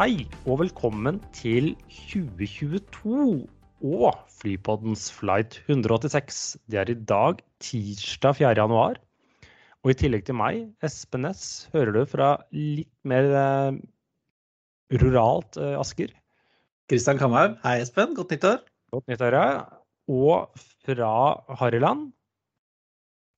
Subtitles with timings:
[0.00, 3.24] Hei og velkommen til 2022
[3.84, 6.38] og Flypoddens flight 186.
[6.72, 8.54] Det er i dag tirsdag 4.
[8.56, 8.96] januar.
[9.84, 13.76] Og i tillegg til meg, Espen Næss, hører du fra litt mer eh,
[15.02, 16.14] ruralt eh, Asker.
[16.88, 17.58] Kristian Kamhaug.
[17.66, 18.16] Hei, Espen.
[18.16, 18.64] Godt nyttår.
[18.96, 19.36] Godt nyttår.
[19.36, 19.50] ja.
[20.08, 21.12] Og fra
[21.60, 22.08] Harryland.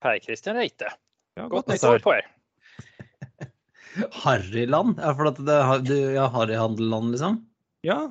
[0.07, 0.95] Hei, Kristian Reite.
[1.35, 2.31] Ja, Godt nyttår på er.
[4.23, 4.99] Harryland?
[5.01, 7.41] Ja, for at det har, du, ja, harryhandelland, liksom?
[7.87, 8.11] Ja,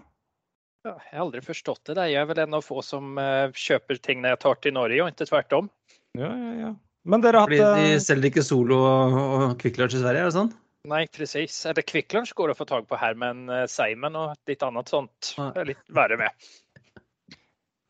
[0.81, 2.07] Ja, jeg har aldri forstått det.
[2.09, 4.97] Jeg er vel en av få som eh, kjøper ting når jeg tar til Norge,
[5.03, 5.69] og ikke tvert om.
[6.17, 6.55] ja, ja.
[6.67, 6.71] ja.
[7.01, 10.21] Men dere har Fordi de eh, selger ikke Solo og, og Kvikk Lunsj i Sverige,
[10.21, 10.51] er det sånn?
[10.89, 11.55] Nei, precis.
[11.69, 14.89] Eller Kvikk Lunsj går å få tak på her, men eh, Simon og litt annet
[14.89, 16.49] sånt er litt verre med.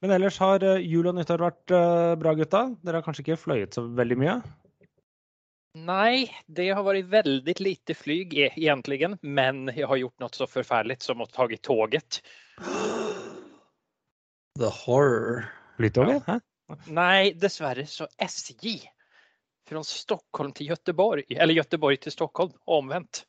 [0.04, 1.74] Men ellers har jul og nyttår vært
[2.20, 2.64] bra, gutta.
[2.82, 4.40] Dere har kanskje ikke fløyet så veldig mye?
[5.72, 10.48] Nei, det har vært veldig lite flyg egentligen, egentlig, men jeg har gjort noe så
[10.50, 12.20] forferdelig som å ta toget.
[14.60, 15.48] The horror.
[15.80, 16.28] Flytoget?
[16.28, 16.42] Hæ?
[16.92, 18.82] Nei, dessverre så SJ.
[19.70, 23.24] Fra Stockholm til Göteborg, eller Göteborg til Stockholm, omvendt.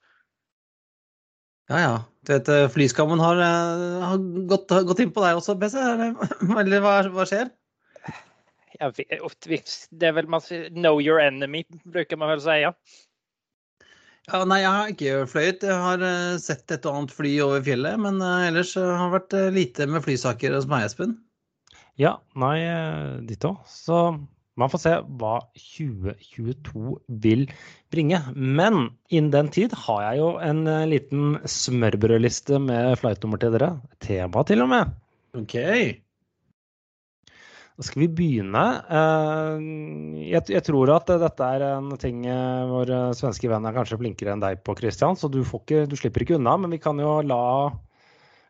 [1.70, 1.96] Ja ja.
[2.26, 4.18] Du vet, eh, flyskammen har, eh, har
[4.50, 5.78] gått, gått inn på deg også, BC.
[6.58, 7.50] Eller hva, hva skjer?
[8.80, 12.58] Vet, det er vel man sier, know your enemy, bruker man vel å si.
[14.30, 15.64] Ja, nei, jeg har ikke fløyet.
[15.66, 19.10] Jeg har eh, sett et og annet fly over fjellet, men eh, ellers eh, har
[19.10, 21.16] det vært eh, lite med flysaker hos meg, Espen.
[22.00, 22.56] Ja, nei,
[23.28, 23.58] ditt òg.
[23.68, 24.04] Så
[24.60, 27.46] man får se hva 2022 vil
[27.92, 28.20] bringe.
[28.36, 33.70] Men innen den tid har jeg jo en eh, liten smørbrødliste med flightnummer til dere.
[34.04, 34.92] Tema til og med.
[35.38, 35.56] OK.
[37.78, 38.62] Da skal vi begynne.
[38.98, 43.98] Eh, Jeg, tror at dette er en ting eh, vår eh, svenske venn er kanskje
[44.00, 46.58] flinkere enn deg på, Christian, så du, får ikke, du slipper ikke unna.
[46.60, 47.40] Men vi kan jo la,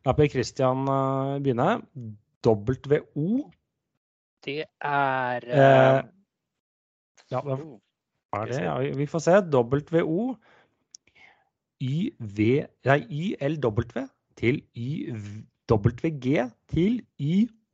[0.07, 0.85] la Per Christian
[1.45, 1.79] begynne.
[2.43, 3.45] WO.
[4.43, 6.03] Det er Eh,
[7.31, 7.55] Ja, hva
[8.43, 8.59] er det?
[8.65, 9.39] Ja, vi får se.
[9.55, 10.33] WO.
[11.83, 12.39] YV
[12.87, 14.07] Nei, YLW
[14.39, 16.27] til YWG
[16.71, 17.01] til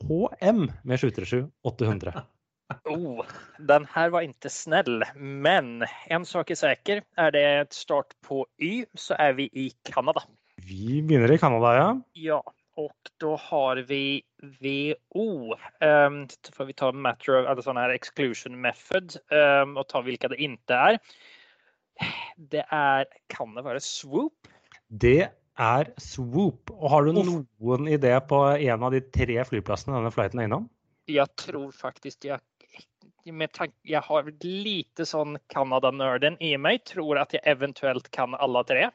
[0.05, 2.21] YHM med 737-800.
[2.85, 3.25] oh,
[3.59, 7.03] den her var ikke snill, men en sak er sikker.
[7.19, 10.23] Er det et start på Y, så er vi i Canada.
[10.69, 11.91] Vi begynner i Canada, ja.
[12.13, 12.43] Ja,
[12.79, 14.23] och då har vi
[14.61, 15.55] VO.
[15.81, 19.17] Um, så får vi ta matter of, alltså sån här exclusion method
[19.63, 20.99] um, och ta vilka det inte är.
[22.37, 24.33] Det är, kan det være swoop?
[24.89, 26.71] Det er Swoop.
[26.75, 27.29] Og har du Uff.
[27.61, 30.69] noen idé på en av de tre flyplassene denne flighten er innom?
[31.09, 32.41] Jeg tror faktisk jeg
[33.29, 36.85] med tanke, Jeg har lite sånn Canada-nerden i meg.
[36.89, 38.89] tror at jeg eventuelt kan alle tre.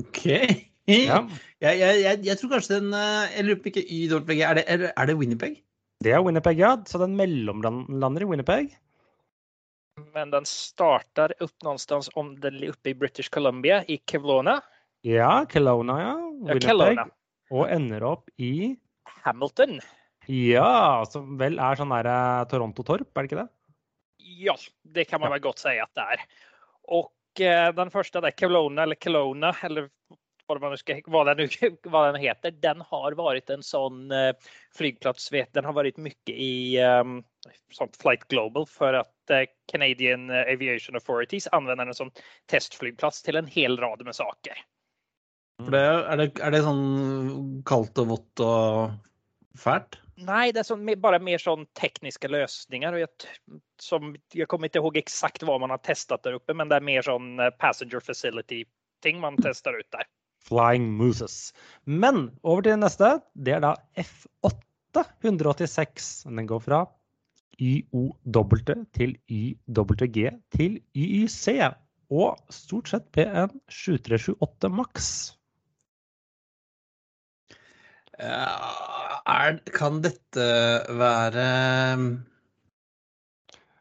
[0.00, 0.26] OK.
[0.90, 1.22] Ja,
[1.62, 4.40] Jeg, jeg, jeg, jeg tror kanskje den eh, Jeg lurer på ikke YWG.
[4.42, 5.62] Er det, er, er det Winnipeg?
[6.02, 6.74] Det er Winnipeg, ja.
[6.84, 8.74] Så den mellomlander i Winnipeg.
[10.12, 14.58] Men den starter opp noe sted om den er oppe i British Columbia i Kevlona,
[15.02, 16.14] Ja, Kelowna, ja.
[16.46, 16.68] Winnipeg.
[16.68, 17.08] Kelowna,
[17.50, 18.76] Og ender opp i
[19.24, 19.80] Hamilton.
[20.30, 23.48] Ja, som vel er sånn der eh, Toronto-torp, er det ikke det?
[24.42, 24.54] Ja,
[24.94, 26.22] det kan man vel godt si at det er.
[26.94, 29.90] Og eh, den første, det er Kelowna eller Kelowna eller
[30.46, 31.50] hva, man husker, hva, vad, den,
[31.94, 34.30] vad den heter, den har vært en sånn eh,
[34.78, 35.30] flygplats.
[35.34, 37.20] Den har vært mye i um,
[37.74, 42.14] sånt Flight Global for at eh, Canadian Aviation Authorities anvender den som
[42.52, 44.62] testflygplats til en hel rad med saker.
[45.60, 46.86] For det, er, det, er det sånn
[47.68, 48.94] kaldt og vått og
[49.58, 49.98] fælt?
[50.22, 52.96] Nei, det er sånn, bare mer sånn tekniske løsninger.
[53.00, 53.10] Jeg,
[53.48, 56.78] jag, som, jeg kommer ikke ihåg exakt hva man har testet der oppe, men det
[56.78, 58.62] er mer sån eh, passenger facility
[59.02, 60.06] ting man tester ut der.
[60.46, 61.52] Flying Mooses.
[61.84, 63.14] Men over til neste.
[63.34, 66.10] Det er da F8 186.
[66.28, 66.82] Den går fra
[67.62, 68.56] YOW
[68.96, 70.18] til YWG
[70.56, 71.46] til YYC.
[72.12, 75.12] Og stort sett P1 7378 Max.
[78.22, 80.44] Er, kan dette
[80.98, 81.46] være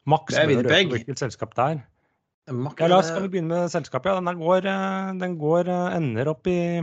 [0.10, 0.90] Max Det er Winnipeg.
[0.96, 1.82] hvilket selskap det er.
[2.52, 4.10] Max, Ja, la oss skal vi begynne med selskapet.
[4.12, 6.82] Ja, den går, eh, den går eh, ender opp i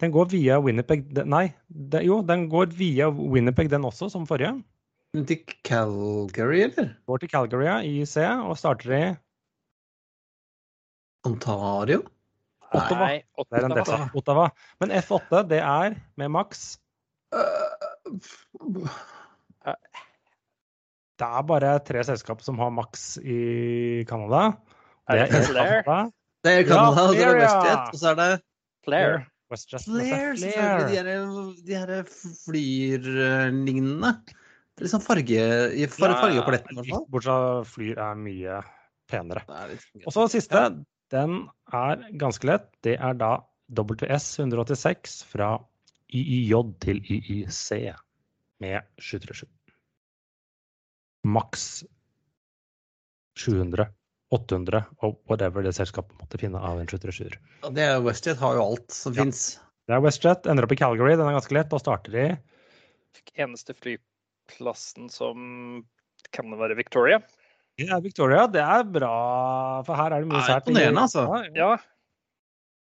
[0.00, 4.62] Den går via Winnerpeg Nei, det, jo, den går via Winnerpeg den også, som forrige.
[5.26, 6.92] til Calgary, eller?
[7.06, 9.04] Går til Calgary ja, i IC og starter i
[11.26, 12.02] Ontario?
[12.74, 13.06] Ottawa.
[13.06, 14.08] Nei, Det er en Ottawa.
[14.14, 14.48] Ottawa.
[14.80, 16.78] Men F8, det er med Max.
[17.34, 18.88] Øh,
[21.18, 24.52] Det er bare tre selskap som har Max i Canada.
[25.08, 26.10] Er det Air Canada,
[26.44, 28.28] det er Canada, og så er det WestJet, og så er det
[28.86, 29.16] Flair.
[29.48, 30.88] Flair, selvfølgelig.
[30.88, 31.08] De her,
[31.66, 32.02] de her
[32.44, 34.12] flyrlignende.
[34.78, 35.38] Det er liksom farge,
[35.88, 37.06] Farge på dette fargepaletten, i hvert fall.
[37.10, 38.60] Bortsett fra flyr er mye
[39.10, 39.42] penere.
[39.48, 39.72] Er
[40.06, 40.60] Og så siste,
[41.14, 42.68] den er ganske lett.
[42.84, 43.32] Det er da
[43.68, 45.54] WS 186 fra
[46.08, 47.94] YYJ til YYC
[48.64, 49.48] med 737.
[51.28, 51.84] Maks
[53.38, 53.88] 700,
[54.34, 57.36] 800 og whatever det selskapet måtte finne av en 737.
[57.62, 59.24] Ja, det er WestJet har jo alt som Ja.
[59.24, 59.58] fins.
[59.88, 62.38] Det er WestJet, ender opp i Calgary, den er ganske lett, Da starter de
[63.38, 65.84] Eneste flyplassen som
[66.32, 67.20] kan være Victoria.
[67.78, 68.46] Det er Victoria.
[68.50, 69.12] Det er bra,
[69.86, 70.66] for her er det mye sært.
[70.66, 71.24] imponerende, altså.
[71.28, 71.70] Ja, Ja.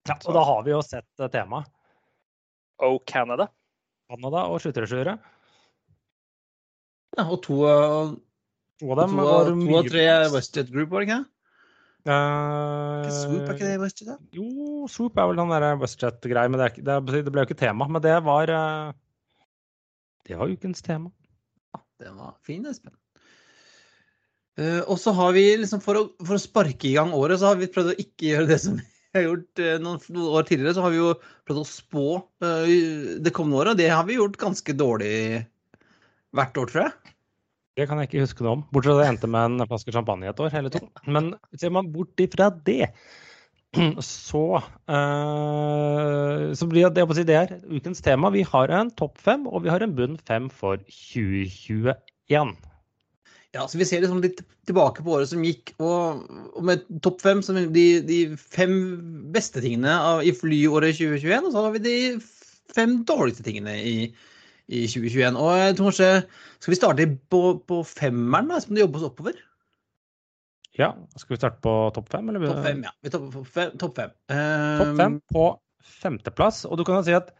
[0.07, 0.15] ja.
[0.25, 1.68] Og da har vi jo sett eh, temaet.
[2.80, 3.47] Oh, Canada.
[4.12, 5.15] Canada og 737.
[7.18, 8.15] Ja, og to, av-
[8.81, 10.06] To av to, var går to av tre.
[10.33, 11.21] WestJet Group, var det ikke?
[12.06, 14.07] Eh, Ikke Swoop, er ikke det WestJet?
[14.12, 14.18] da?
[14.36, 17.88] Jo, Swoop er vel den der WestJet-greia, men det, er, det, ble jo ikke tema.
[17.88, 18.94] Men det var eh,
[20.27, 21.09] Det var ukens tema.
[21.74, 22.94] Ja, Den var fin, Espen.
[24.56, 27.52] Eh, og så har vi liksom for å, for å sparke i gang året, så
[27.52, 30.48] har vi prøvd å ikke gjøre det som vi har gjort uh, noen, noen år
[30.48, 30.75] tidligere.
[30.78, 31.12] Så har vi jo
[31.48, 32.06] prøvd å spå
[32.46, 32.78] uh,
[33.24, 35.18] det kommende året, og det har vi gjort ganske dårlig
[36.36, 37.13] hvert år, tror jeg.
[37.75, 38.66] Det kan jeg ikke huske noe om.
[38.72, 40.86] Bortsett fra det endte med en flaske champagne et år eller to.
[41.12, 42.94] Men ser man bort ifra det,
[44.00, 44.46] så
[46.56, 48.31] Så blir det, si det er ukens tema.
[48.31, 52.56] Vi har en topp fem, og vi har en bunn fem for 2021.
[53.56, 56.25] Ja, så Vi ser liksom litt tilbake på året som gikk, og,
[56.57, 58.74] og med topp fem som de, de fem
[59.31, 61.98] beste tingene av, i flyåret 2021, og så har vi de
[62.75, 63.98] fem dårligste tingene i,
[64.68, 65.40] i 2021.
[65.40, 66.12] Og jeg tror kanskje
[66.60, 69.40] Skal vi starte på, på femmeren, da, som det jobbes oppover?
[70.75, 72.30] Ja, skal vi starte på topp fem?
[72.30, 72.48] Eller?
[72.50, 72.92] Topp fem, ja.
[73.31, 74.12] På fem, topp fem.
[74.25, 75.46] Topp Eh, fem på
[76.02, 76.66] femteplass.
[76.68, 77.31] Og du kan jo si at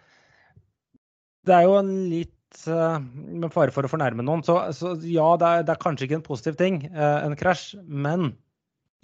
[1.46, 2.35] det er jo en litt eh,
[2.66, 6.20] Med fare for å fornærme noen, så, så ja, det er, det er kanskje ikke
[6.22, 8.32] en positiv ting, eh, en krasj, men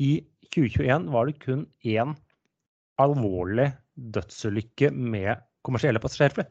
[0.01, 0.13] i
[0.55, 2.15] 2021 var det kun én
[3.01, 3.71] alvorlig
[4.15, 6.45] dødsulykke med kommersielle passasjerfly.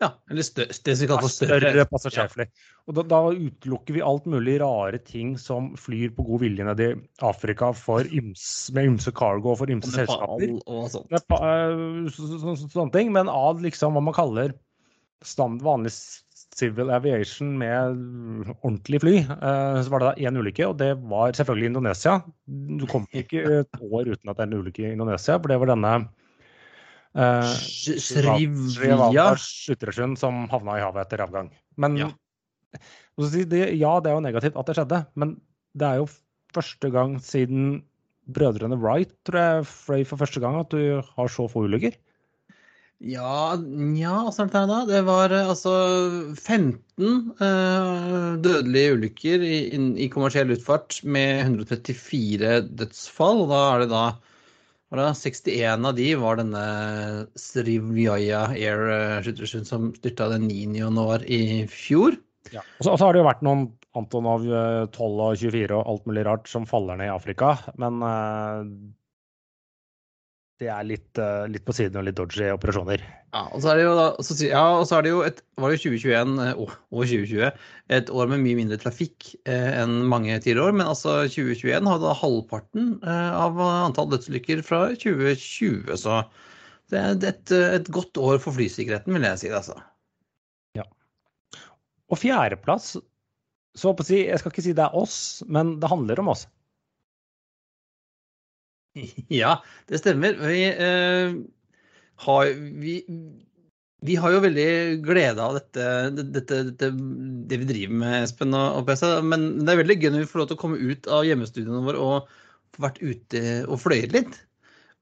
[0.00, 1.84] Ja, eller stø, det som for Større større.
[1.90, 2.46] passasjerfly.
[2.88, 6.80] Og da, da utelukker vi alt mulig rare ting som flyr på god vilje ned
[6.80, 6.88] i
[7.28, 8.44] Afrika for yms,
[8.76, 10.56] med ymse cargo og for ymse selskaper.
[10.64, 11.12] Og sånt.
[11.12, 14.56] Med, eh, så, så, så, sånne ting, men av liksom hva man kaller
[15.26, 15.92] stand, vanlig
[16.56, 17.98] civil aviation med
[18.60, 22.16] ordentlig fly, eh, så var det da én ulykke, og det var selvfølgelig Indonesia.
[22.46, 25.60] Du kom ikke et år uten at det er en ulykke i Indonesia, for det
[25.62, 25.92] var denne
[27.14, 27.52] uh,
[28.00, 29.28] Srivia.
[29.40, 31.52] Sluttresjøen som havna i havet etter avgang.
[31.80, 32.10] Men Ja.
[33.20, 35.40] si det, ja, det er jo negativt at det skjedde, men
[35.78, 36.10] det er jo
[36.54, 37.82] første gang siden
[38.30, 41.94] brødrene Wright tror jeg fløy for første gang at du har så få ulykker.
[43.00, 44.80] Ja, nja, åssen er det da?
[44.88, 45.72] Det var eh, altså
[46.36, 49.60] 15 eh, dødelige ulykker i,
[50.04, 53.46] i kommersiell utfart med 134 dødsfall.
[53.46, 54.04] Og da er det da
[54.90, 56.62] det 61 av de var denne
[57.38, 60.76] Srivjaja Air eh, 737 som styrta den 9.
[60.82, 62.18] januar i fjor.
[62.50, 65.92] Og så og så har det jo vært noen Antonov eh, 12 og 24 og
[65.94, 68.60] alt mulig rart som faller ned i Afrika, men eh,
[70.60, 73.02] det er litt, uh, litt på siden og litt dodgy operasjoner.
[73.30, 75.78] Ja, og så er det jo da, så, ja, er det jo et, var det
[75.78, 77.60] jo 2021 eh, og og 2020,
[77.96, 80.76] et år med mye mindre trafikk eh, enn mange tidligere år.
[80.80, 85.94] Men altså 2021 har da halvparten eh, av antall dødsulykker fra 2020.
[86.02, 86.18] Så
[86.90, 89.54] det er et, et godt år for flysikkerheten, vil jeg si.
[89.54, 89.78] altså.
[92.10, 92.96] Og fjerdeplass,
[93.78, 96.48] så å si, jeg skal ikke si det er oss, men det handler om oss.
[99.40, 100.36] Ja, det stemmer.
[100.40, 101.36] Vi, eh,
[102.26, 102.96] har, vi,
[104.06, 104.68] vi har jo veldig
[105.06, 105.86] glede av dette,
[106.18, 106.90] dette, dette,
[107.50, 109.06] det vi driver med, Espen og, og PC.
[109.26, 111.82] Men det er veldig gøy når vi får lov til å komme ut av hjemmestudiene
[111.86, 114.40] våre og vært ute og fløyet litt.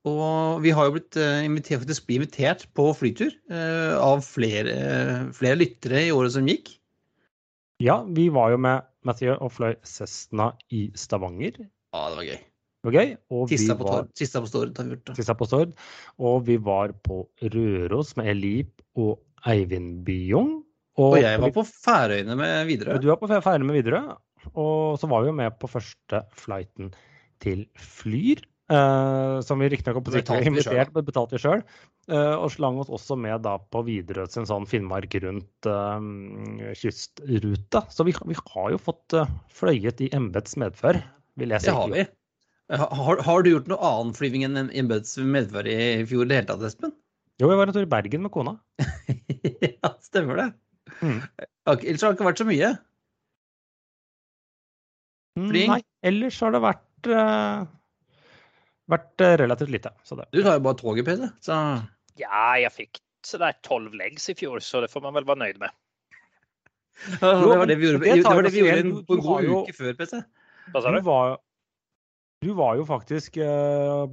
[0.08, 4.76] Og vi har jo blitt eh, invitert, faktisk blitt invitert på flytur eh, av flere,
[5.36, 6.70] flere lyttere i året som gikk.
[7.82, 11.60] Ja, vi var jo med Mathieu og fløy Cessna i Stavanger.
[11.94, 12.38] Ja, det var gøy.
[12.78, 13.14] Det var gøy.
[13.34, 15.12] Og Tissa vi på, var tissa på Stord har vi gjort.
[15.18, 15.72] Tissa på Stord.
[16.22, 19.18] Og vi var på Røros med Elip og
[19.50, 20.60] Eivind Byung.
[20.98, 23.00] Og jeg var på Færøyene med Widerøe.
[23.02, 24.14] Du var på Færøyene med Widerøe.
[24.54, 26.94] Og så var vi jo med på første flighten
[27.42, 28.44] til Flyr.
[28.68, 31.62] Uh, som vi riktignok har selv, invitert, men betalte vi sjøl.
[32.12, 35.96] og slang oss også med da på Widerøe sin sånn Finnmark rundt uh,
[36.76, 37.82] kystrute.
[37.88, 39.24] Så vi, vi har jo fått uh,
[39.56, 41.00] fløyet i embets medfør,
[41.40, 41.70] vil jeg si.
[41.70, 42.04] Det har vi.
[42.68, 45.76] Har, har du gjort noe annen flyving enn en embeds medfør i
[46.08, 46.92] fjor i det hele tatt, Espen?
[47.40, 48.56] Jo, jeg var en tur i Bergen med kona.
[49.64, 50.46] ja, stemmer det.
[51.00, 51.22] Mm.
[51.70, 52.70] Ellers har det ikke vært så mye.
[55.38, 55.72] Mm, Flying?
[55.72, 57.64] Nei, ellers har det vært, uh,
[58.90, 59.92] vært eh, relativt lite.
[60.04, 60.26] Så det.
[60.34, 61.28] Du tar jo bare toget, PC.
[61.46, 61.58] Så
[62.18, 65.60] Ja, jeg fikk sådär 12 legs i fjor, så det får man vel være nøyd
[65.62, 65.72] med.
[67.22, 69.74] Ja, det var det vi gjorde, det det det vi gjorde en- en god uke
[69.76, 70.18] før, PC.
[70.74, 71.04] Hva sa Du du?
[71.06, 71.38] var,
[72.40, 74.08] du var jo faktisk eh,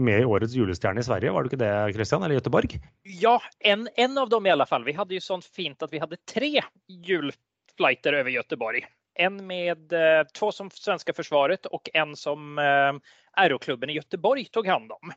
[0.00, 2.22] med i årets julestjerne i Sverige, var du ikke det, Christian?
[2.22, 2.78] Eller Göteborg?
[3.02, 4.84] Ja, en, en av dem i alle fall.
[4.84, 8.86] Vi hadde jo sånn fint at vi hadde tre julflighter over Göteborg.
[9.18, 12.96] En med eh, to som svenska försvaret og en som eh,
[13.44, 15.12] i Göteborg tog hand om.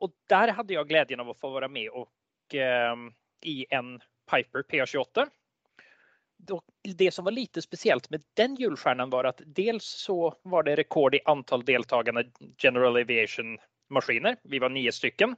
[0.00, 2.96] Og der hadde jeg gleden av å få være med och eh,
[3.44, 3.98] i en
[4.30, 5.28] Piper PA28.
[6.96, 11.14] Det som var lite speciellt med den julstjärnan var att dels så var det rekord
[11.14, 13.58] i antal deltagande General Aviation
[13.90, 14.36] maskiner.
[14.42, 15.36] Vi var nio stycken.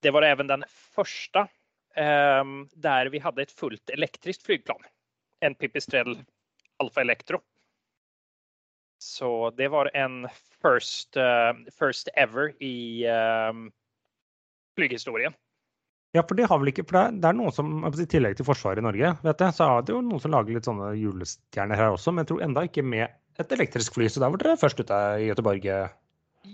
[0.00, 1.48] Det var även den första
[1.94, 4.80] ehm, där vi hade ett fullt elektriskt flygplan.
[5.40, 6.24] En Pipistrel
[6.76, 7.40] Alfa Electro.
[8.98, 10.28] Så det var en
[10.62, 13.72] first, uh, first ever i ehm,
[14.76, 15.32] flyghistorien.
[16.14, 18.36] Ja, for det har vel ikke For det er, det er noen som I tillegg
[18.38, 20.92] til Forsvaret i Norge, vet jeg, så er det jo noen som lager litt sånne
[21.00, 24.06] julestjerner her også, men jeg tror enda ikke med et elektrisk fly.
[24.06, 25.66] Så der var dere først ute i Göteborg.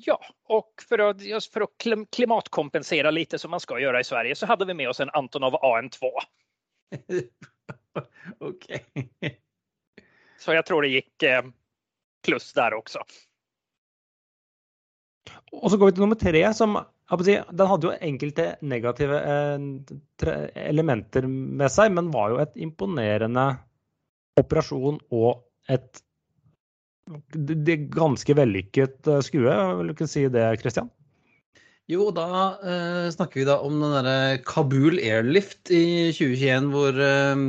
[0.07, 0.17] Ja,
[0.55, 1.11] og for å,
[1.50, 5.02] for å klimatkompensere litt, som man skal gjøre i Sverige så hadde vi med oss
[5.02, 6.12] en Antonov AN2.
[8.50, 8.69] ok.
[10.40, 11.50] Så jeg tror det gikk eh,
[12.57, 13.02] der også.
[15.52, 16.79] Og så går vi til nummer tre, som
[17.11, 20.37] Den hadde jo enkelte negative eh,
[20.69, 23.49] elementer med seg, men var jo et imponerende
[24.38, 26.05] operasjon og et
[27.97, 29.59] ganske vellykket eh, skue.
[29.81, 30.90] Vil du ikke si det, Christian?
[31.90, 32.26] Jo, da
[32.62, 37.43] eh, snakker vi da om den derre Kabul Airlift i 2021, hvor eh,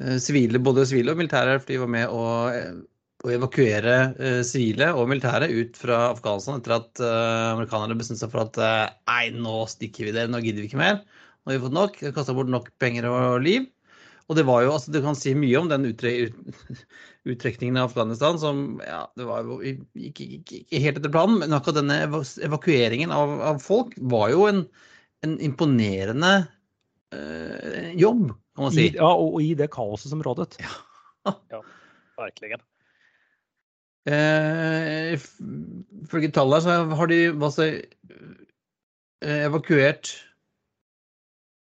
[0.00, 2.86] eh, sivile, både sivile og militære fly var med og
[3.22, 8.32] å evakuere eh, sivile og militære ut fra Afghanistan etter at eh, amerikanerne bestemte seg
[8.32, 11.02] for at eh, nei, nå stikker vi det, nå gidder vi ikke mer.
[11.42, 13.68] Nå har vi fått nok, vi kasta bort nok penger og liv.
[14.30, 16.64] Og det var jo, altså Du kan si mye om den utre, ut,
[17.32, 21.54] uttrekningen av Afghanistan som ja, det var jo ikke, ikke, ikke helt etter planen, men
[21.56, 21.98] akkurat denne
[22.46, 24.64] evakueringen av, av folk var jo en,
[25.26, 26.32] en imponerende
[27.14, 28.88] eh, jobb, kan man si.
[28.90, 30.58] I, ja, og, og i det kaoset som rådet.
[32.18, 32.62] Verkligen.
[32.62, 32.71] ja, if-
[36.02, 37.68] Ifølge tallene så har de altså,
[39.22, 40.10] eh, evakuert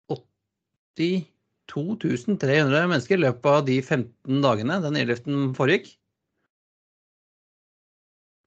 [0.09, 1.27] 82
[1.71, 5.93] 300 mennesker i løpet av de 15 dagene den airliften foregikk.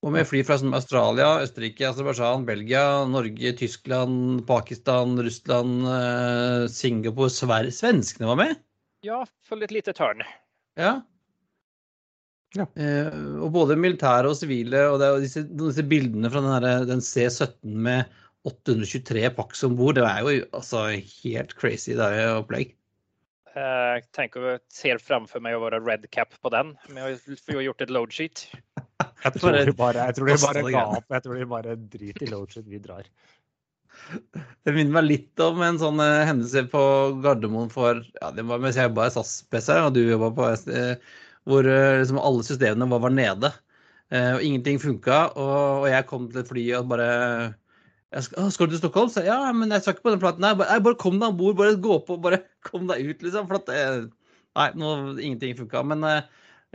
[0.04, 7.72] Og med fly fra Australia, Østerrike, Aserbajdsjan, Belgia, Norge, Tyskland, Pakistan, Russland, eh, Singapore, Sverige
[7.72, 8.58] Svenskene var med.
[9.06, 10.20] Ja, följde et lite tørn.
[10.76, 11.00] Ja.
[12.54, 12.66] Ja.
[12.78, 13.08] Eh,
[13.42, 16.86] og både militære og sivile, og det er jo disse, disse bildene fra den, her,
[16.86, 18.12] den C-17 med
[18.46, 22.74] 823 pax om bord, det er jo altså helt crazy det er opplegg.
[23.54, 26.72] Jeg tenker jeg ser framfor meg å være red cap på den.
[26.88, 28.48] Vi jag har ju gjort et load sheet.
[29.24, 31.06] Jeg tror de bare, jeg tror de bare det ga opp.
[31.14, 33.06] Jeg tror de bare driter i loadshit, vi drar.
[34.66, 36.82] Det minner meg litt om en sånn eh, hendelse på
[37.24, 40.50] Gardermoen for ja, det var mens jeg jobba i SAS PC, og du jobba på
[40.74, 41.14] eh,
[41.48, 43.50] hvor eh, liksom alle systemene var, var nede.
[44.12, 47.10] Eh, og ingenting funka, og, og jeg kom til et fly og bare
[48.22, 49.10] skal, skal du til Stockholm?
[49.10, 50.44] Så, ja, men jeg skal ikke på den platen.
[50.44, 51.56] Nei, bare, bare kom deg om bord.
[51.58, 53.48] Bare gå på, bare kom deg ut, liksom.
[53.50, 54.04] For at eh,
[54.54, 55.80] Nei, nå, ingenting funka.
[55.90, 56.20] Men uh,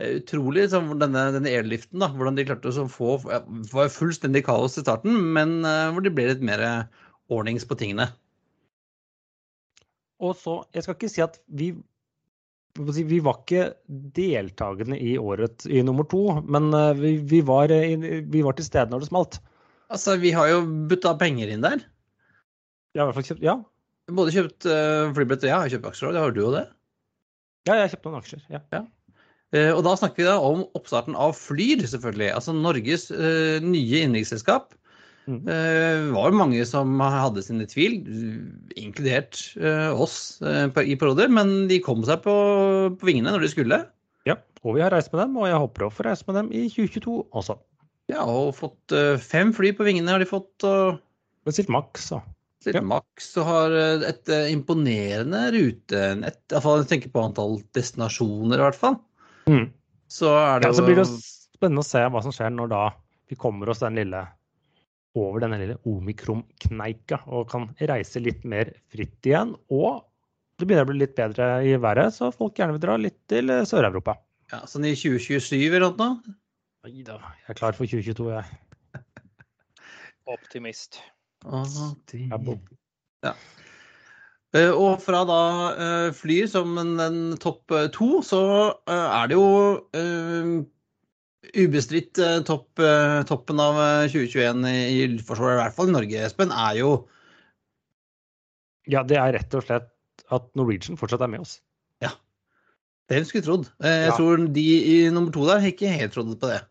[0.04, 2.10] utrolig liksom, denne, denne airliften, da.
[2.12, 6.12] Hvordan de klarte å få Det var fullstendig kaos i starten, men uh, hvor det
[6.18, 6.66] ble litt mer
[7.32, 8.10] ordnings på tingene.
[10.20, 13.65] Og så, jeg skal ikke si at vi hva skal jeg si, vi var ikke
[14.15, 18.67] deltakende i året i nummer to, men eh, vi, vi, var, eh, vi var til
[18.67, 19.39] stede når det smalt.
[19.89, 21.81] Altså, vi har jo butta penger inn der.
[22.95, 23.57] Ja, i hvert fall kjøpt, ja.
[24.09, 26.63] Både kjøpt uh, flybillett og jeg har kjøpt aksjer òg, har du jo det.
[27.67, 28.41] ja, jeg har kjøpt noen aksjer.
[28.50, 28.81] Ja.
[29.53, 32.31] Eh, Og da snakker vi da om oppstarten av Flyr, selvfølgelig.
[32.33, 34.74] Altså Norges uh, nye innenriksselskap.
[35.29, 35.43] Mm.
[36.15, 38.00] var var mange som hadde sine tvil,
[38.79, 42.33] inkludert eh, oss eh, i perioder, men de kom seg på,
[42.98, 43.79] på vingene når de skulle.
[44.25, 46.50] Ja, og vi har reist med dem, og jeg håper å få reise med dem
[46.55, 47.59] i 2022 også.
[48.09, 50.65] Ja, og fått eh, fem fly på vingene har de fått.
[50.65, 50.98] og
[51.53, 52.24] Sitt maks, Da.
[52.59, 52.81] Sitt Ja.
[52.83, 56.41] maks og har eh, et eh, imponerende rutenett.
[56.50, 58.98] I hvert fall jeg tenker på antall destinasjoner, i hvert fall.
[59.48, 59.69] Mm.
[60.09, 62.74] Så er det Ja, jo så blir det spennende å se hva som skjer når
[62.74, 62.83] da
[63.29, 64.25] vi kommer oss den lille
[65.18, 69.56] over denne lille omikron-kneika og kan reise litt mer fritt igjen.
[69.74, 70.04] Og
[70.60, 73.50] det begynner å bli litt bedre i været, så folk gjerne vil dra litt til
[73.54, 74.18] eh, Sør-Europa.
[74.51, 76.36] ja, sånn i 2027 eller noe.
[76.86, 78.60] Nei da, jeg er klar for 2022, jeg.
[80.36, 81.00] Optimist.
[81.46, 81.63] Ja,
[83.24, 83.34] ja.
[84.58, 85.39] Eh, Og fra da
[86.18, 88.42] fly som en, en topp eh, to, så
[88.89, 89.50] eh, er det jo
[89.94, 90.54] eh,
[91.55, 95.96] ubestridt eh, topp, eh, toppen av eh, 2021 i i Luftforsvaret, i hvert fall i
[95.96, 96.91] Norge, Espen, er jo
[98.89, 99.89] Ja, det er rett og slett
[100.34, 101.60] at Norwegian fortsatt er med oss.
[102.03, 102.12] Ja.
[103.10, 103.69] Hvem skulle trodd?
[103.81, 104.17] Eh, Jeg Ja.
[104.17, 106.62] tror de i nummer to der ikke helt trodde på det.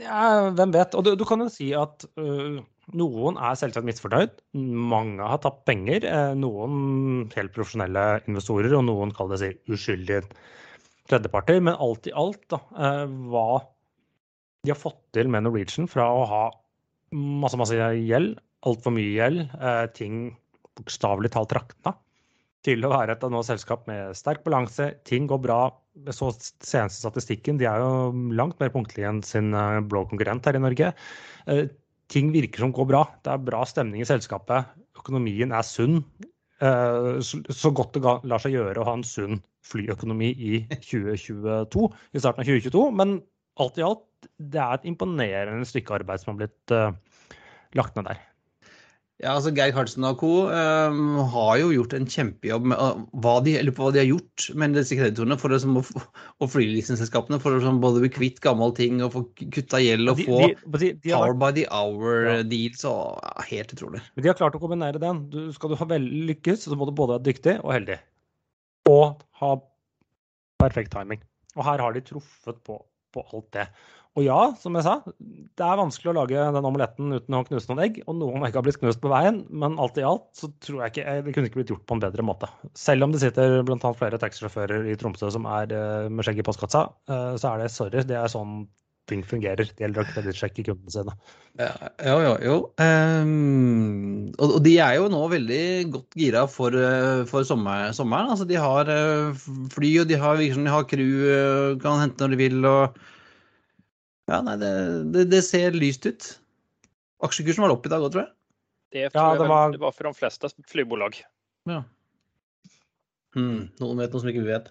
[0.00, 0.94] Ja, hvem vet.
[0.96, 2.60] Og du, du kan jo si at uh,
[2.96, 4.30] noen er selvsagt misfornøyd.
[4.56, 6.04] Mange har tapt penger.
[6.08, 10.22] eh, noen helt profesjonelle investorer, og noen kaller det seg uskyldige
[11.08, 11.60] tredjeparter.
[11.60, 13.46] Men alt i alt, da, uh, hva
[14.62, 16.44] de har fått til med Norwegian fra å ha
[17.12, 20.36] masse, masse gjeld, altfor mye gjeld, eh, ting
[20.78, 21.96] bokstavelig talt rakna,
[22.62, 25.60] til å være et av nå selskap med sterk balanse, ting går bra.
[26.14, 26.30] Så
[26.62, 30.62] seneste statistikken, de er jo langt mer punktlige enn sin eh, blå konkurrent her i
[30.62, 30.92] Norge.
[31.50, 31.64] Eh,
[32.12, 33.06] Ting virker som går bra.
[33.24, 34.68] Det er bra stemning i selskapet.
[35.00, 36.02] Økonomien er sunn.
[36.60, 42.44] Så godt det lar seg gjøre å ha en sunn flyøkonomi i 2022, i starten
[42.44, 42.82] av 2022.
[43.00, 43.16] Men
[43.60, 44.04] alt i alt,
[44.38, 46.92] det er et imponerende stykke arbeid som har blitt uh,
[47.78, 48.20] lagt ned der.
[49.22, 50.28] Ja, altså Geir Karlsen og co.
[50.50, 54.08] Um, har jo gjort en kjempejobb med uh, hva de, eller på hva de har
[54.08, 56.02] gjort med disse kreditorene for som, få-
[56.42, 59.22] og flylisenselskapene for å som, både bli kvitt gammel ting og få
[59.54, 60.40] kutta gjeld og De, få
[60.82, 62.40] de, Power by the hour Ja.
[62.42, 64.02] og ja, helt utrolig.
[64.16, 65.22] Men de har klart å kombinere den.
[65.30, 68.00] Du, skal du ha vel lykkes, så må du både være dyktig og heldig.
[68.90, 69.52] Og ha
[70.58, 71.22] perfekt timing.
[71.54, 72.80] Og her har de truffet på,
[73.14, 73.66] på alt det.
[74.12, 77.70] Og ja, som jeg sa, det er vanskelig å lage den omeletten uten å knuse
[77.70, 78.02] noen egg.
[78.04, 80.92] Og noen egg har blitt knust på veien, men alt i alt så tror jeg
[80.92, 82.50] ikke det kunne ikke blitt gjort på en bedre måte.
[82.76, 86.44] Selv om det sitter annet flere taxisjåfører i Tromsø som er eh, med skjegg i
[86.44, 88.66] postkassa, eh, så er det sorry, det er sånn
[89.10, 89.66] ting fungerer.
[89.66, 91.14] Det gjelder å kredittsjekke kundene sine.
[91.60, 91.70] Ja,
[92.06, 92.34] jo, jo.
[92.46, 92.56] jo.
[92.82, 95.62] Ehm, og, og de er jo nå veldig
[95.94, 98.30] godt gira for, eh, for sommer, sommeren.
[98.34, 102.22] Altså, de har eh, fly, og de har, liksom, de har crew, eh, kan hente
[102.22, 102.60] når de vil.
[102.68, 103.00] og
[104.30, 104.74] ja, nei, det,
[105.14, 106.28] det, det ser lyst ut.
[107.26, 108.32] Aksjekursen var opp i dag òg, tror jeg.
[108.92, 109.70] Det, Ja, det var...
[109.70, 111.18] Jeg, det var for de fleste flybolag.
[111.70, 111.82] Ja.
[113.32, 114.70] Hmm, noen vet noe som ikke vi vet.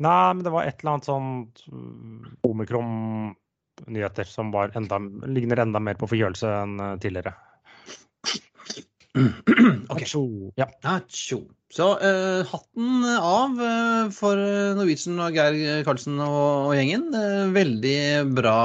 [0.00, 6.00] Nei, men det var et eller annet sånt mm, omikron-nyheter som enda, ligner enda mer
[6.00, 7.34] på forkjølelse enn eh, tidligere.
[9.90, 10.02] Ok.
[10.02, 10.22] Atsjo.
[10.58, 10.66] Ja.
[11.70, 14.38] Så uh, hatten av uh, for
[14.74, 17.08] Norwegian og Geir Karlsen og, og gjengen.
[17.14, 17.98] Uh, veldig
[18.34, 18.58] bra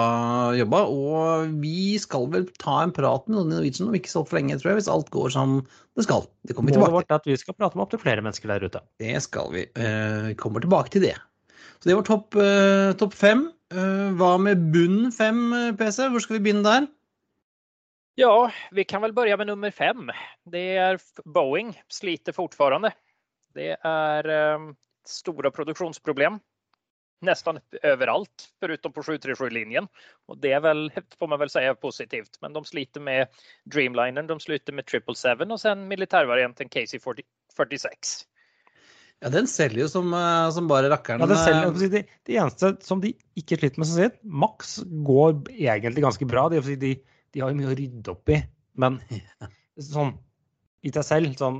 [0.58, 0.84] jobba.
[0.90, 4.40] Og vi skal vel ta en prat med noen i Norwegian om ikke så altfor
[4.40, 5.60] lenge, tror jeg, hvis alt går som
[5.96, 6.26] det skal.
[6.44, 8.82] Det kommer vi tilbake er at vi skal prate med opptil flere mennesker der ute.
[9.00, 9.64] Det skal vi.
[9.80, 11.16] Eh, vi kommer tilbake til det.
[11.80, 13.48] Så det var topp eh, topp fem.
[13.74, 16.10] Eh, hva med bunn fem, eh, PC?
[16.12, 16.90] Hvor skal vi begynne der?
[18.18, 20.10] Ja, vi kan väl börja med nummer fem.
[20.46, 22.94] Det är Boeing sliter fortfarande.
[23.54, 24.60] Det är eh,
[25.08, 26.40] stora produktionsproblem
[27.22, 29.88] nästan överallt förutom på 737-linjen.
[30.26, 32.38] Och det är väl, får man väl säga positivt.
[32.42, 33.28] Men de sliter med
[33.64, 37.88] Dreamliner, de sliter med 777 och sen militärvarianten KC-46.
[39.20, 41.20] Ja, Den selger jo som, eh, som bare rakkeren.
[41.20, 44.80] Ja, den selv, eh, det, det eneste som de ikke sliter med, som sier, Max
[45.08, 46.50] går egentlig ganske bra.
[46.50, 46.96] Det vil si, de,
[47.36, 48.40] de har jo mye å rydde opp i,
[48.80, 49.02] men
[49.92, 50.16] sånn
[50.86, 51.60] i seg selv sånn,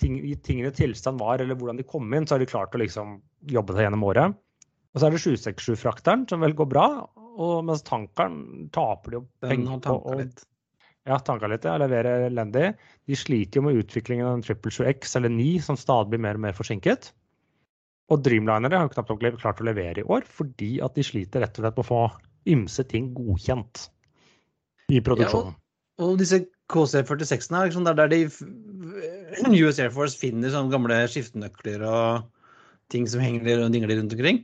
[0.00, 2.80] ting, I tingenes tilstand var, eller hvordan de kom inn, så har de klart å
[2.80, 3.16] liksom
[3.50, 4.36] jobbe seg gjennom året.
[4.92, 6.86] Og så er det 767-frakteren, som vel går bra,
[7.32, 9.80] og mens tankeren taper de jo penger på.
[9.88, 10.44] tanka å- litt.
[11.08, 11.74] Ja, tanka litt, ja.
[11.82, 12.76] Leverer elendig.
[13.10, 16.44] De sliter jo med utviklingen av en 777X eller 9, som stadig blir mer og
[16.44, 17.10] mer forsinket.
[18.12, 21.42] Og Dreamlinere har jo knapt nok klart å levere i år, fordi at de sliter
[21.42, 22.02] rett og slett med å få
[22.52, 23.88] ymse ting godkjent
[24.92, 25.56] i produksjonen.
[26.02, 31.84] Og disse KC-46-ene er liksom der, der de US Air Force finner sånne gamle skiftenøkler
[31.88, 32.30] og
[32.92, 34.42] ting som henger og dingler rundt omkring.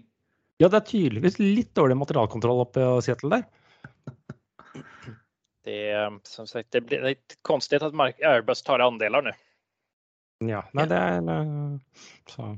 [0.59, 3.47] Ja, det er tydeligvis litt dårlig materialkontroll oppe i Seattle der.
[5.69, 5.83] Det
[6.25, 9.35] som sagt, det blir litt konstigt at Airbus tar andeler nå.
[10.49, 12.53] Ja, nei, det er eh, så.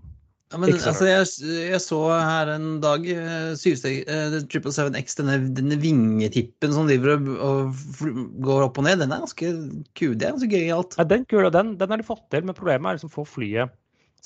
[0.51, 1.27] Ja, men altså, jeg,
[1.71, 8.65] jeg så her en dag eh, 777X, denne, denne vingetippen som driver og, og går
[8.65, 9.53] opp og ned, den er ganske
[9.95, 10.17] kul.
[10.19, 10.97] Det er ganske gøyalt.
[10.99, 13.27] Ja, den kula, den, den har de fått til, men problemet er liksom å få
[13.37, 13.71] flyet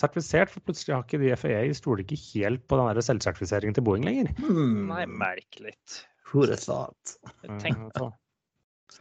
[0.00, 0.54] sertifisert.
[0.54, 4.32] For plutselig har ikke de FAA stoler ikke helt på den selvsertifiseringen til Boeing lenger.
[4.40, 4.86] Hmm.
[4.88, 5.74] Nei, merkelig.
[5.76, 6.00] litt.
[6.32, 7.18] Horesat.
[7.20, 7.60] thought?
[7.62, 8.10] Tenk, Eh,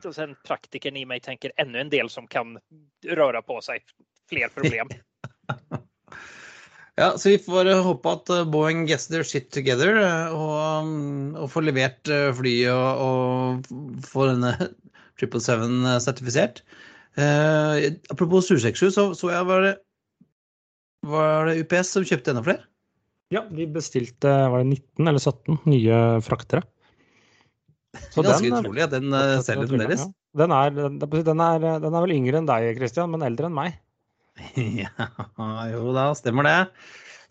[0.02, 2.58] så- och sen praktikern i meg tenker enda en del som kan
[3.06, 3.82] røre på seg
[4.30, 4.90] flere problem.
[7.00, 10.86] Ja, så vi får eh, håpe at eh, Boeing gets their shit together eh, og,
[10.86, 14.52] mm, og får levert flyet og, og får denne
[15.22, 16.62] 777 sertifisert.
[17.18, 19.74] Eh, apropos 767, så, så jeg var det,
[21.10, 22.66] var det UPS som kjøpte enda flere?
[23.34, 26.62] Ja, de bestilte var det 19 eller 17 nye fraktere.
[28.14, 29.14] Så Ganske den, utrolig at den
[29.46, 30.06] selger fremdeles.
[30.06, 30.44] Ja.
[30.44, 33.58] Den er, den, den, er, den er vel yngre enn deg, Christian, men eldre enn
[33.58, 33.78] meg.
[34.84, 34.92] Ja,
[35.72, 36.60] jo da, stemmer det.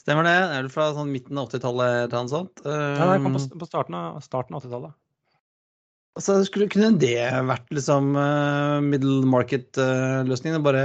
[0.03, 0.35] Stemmer det.
[0.35, 2.65] Det er vel fra sånn midten av 80-tallet eller noe sånt.
[2.67, 4.99] Ja, det kom Um, på, på starten av, starten av 80-tallet.
[6.13, 7.17] Altså, skulle, kunne det
[7.49, 10.61] vært liksom uh, middle market-løsningen?
[10.65, 10.83] bare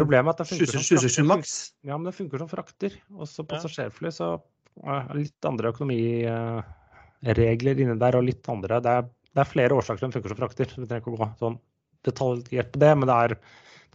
[0.00, 1.28] Problemet er at det funker som frakter.
[1.28, 1.52] maks?
[1.86, 2.96] Ja, men det funker som frakter.
[3.14, 4.28] Også så passasjerfly så
[4.76, 10.00] det litt andre økonomiregler inni der, og litt andre det er, det er flere årsaker
[10.00, 10.66] til den funker som frakter.
[10.74, 11.58] Vi trenger ikke å gå sånn
[12.06, 13.30] detaljert på det, men det, er,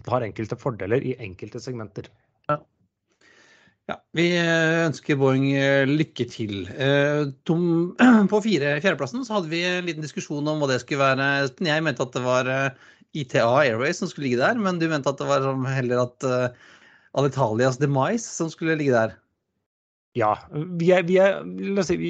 [0.07, 2.09] har enkelte fordeler i enkelte segmenter.
[3.89, 6.67] Ja, vi eh, ønsker Boeing eh, lykke til.
[6.71, 7.63] Eh, Tom,
[8.31, 11.29] på fire, fjerdeplassen så hadde vi en liten diskusjon om hva det skulle være.
[11.67, 12.51] Jeg mente at det var
[13.17, 16.27] ITA Airways som skulle ligge der, men du mente at det var heller at
[17.19, 19.17] Alitalias Demise som skulle ligge der.
[20.17, 21.37] Ja, vi er, vi, er,
[21.87, 22.09] si, vi,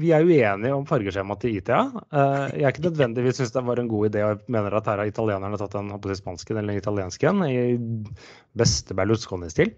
[0.00, 1.76] vi er uenige om fargeskjemaet til ITA.
[2.10, 4.98] Eh, Jeg er ikke nødvendigvis syns det var en god idé og mener at her
[4.98, 8.08] har italienerne tatt en spanske eller italienske italiensken i
[8.58, 9.70] beste Berlusconi-stil.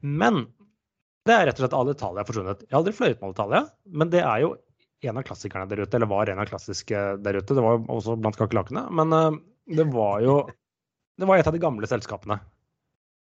[0.00, 0.46] Men
[1.28, 2.64] det er rett og slett Alitalia forsvunnet.
[2.64, 3.62] Jeg har aldri fløyet med Alitalia,
[4.00, 4.54] men det er jo
[5.10, 7.52] en av klassikerne der ute, eller var en av klassiske der ute.
[7.52, 9.40] Det var jo også blant kakerlakkene, men eh,
[9.76, 10.40] det var jo
[11.20, 12.40] det var et av de gamle selskapene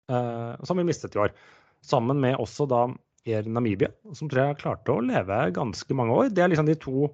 [0.08, 1.36] eh, som vi mistet i år.
[1.84, 2.86] Sammen med også da
[3.28, 6.30] Air Namibia, som tror jeg klarte å leve ganske mange år.
[6.34, 7.06] Det er liksom de to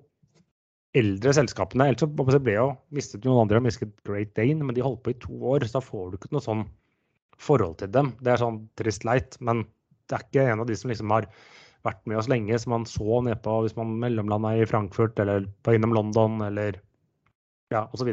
[0.97, 1.91] eldre selskapene.
[1.91, 5.21] Ellers så ble jo mistet noen andre, mistet Great Dane, men de holdt på i
[5.21, 6.65] to år, så da får du ikke noe sånn
[7.39, 8.15] forhold til dem.
[8.25, 9.67] Det er sånn trist leit, men
[10.09, 11.29] det er ikke en av de som liksom har
[11.87, 15.77] vært med oss lenge, som man så nedpå hvis man mellomlanda i Frankfurt eller var
[15.77, 16.81] innom London eller
[17.73, 18.11] ja, osv.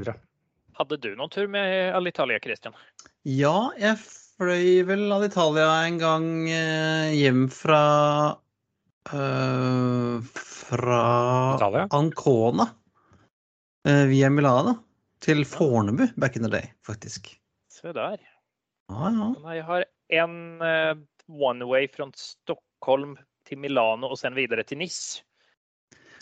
[0.76, 2.76] Hadde du noen tur med Alitalia, Christian?
[3.24, 3.98] Ja, jeg
[4.40, 7.84] fløy vel av Italia en gang eh, hjem fra
[9.12, 11.02] eh, Fra
[11.56, 11.88] Italia.
[11.96, 12.68] Ancona
[13.88, 14.76] eh, via Milano
[15.24, 17.32] til Fornebu back in the day, faktisk.
[17.72, 18.20] Så der.
[18.92, 19.30] Ja, ja.
[19.56, 20.94] Jeg har en uh,
[21.28, 23.16] one way fra Stockholm
[23.48, 25.24] til Milano og sen videre til NIS.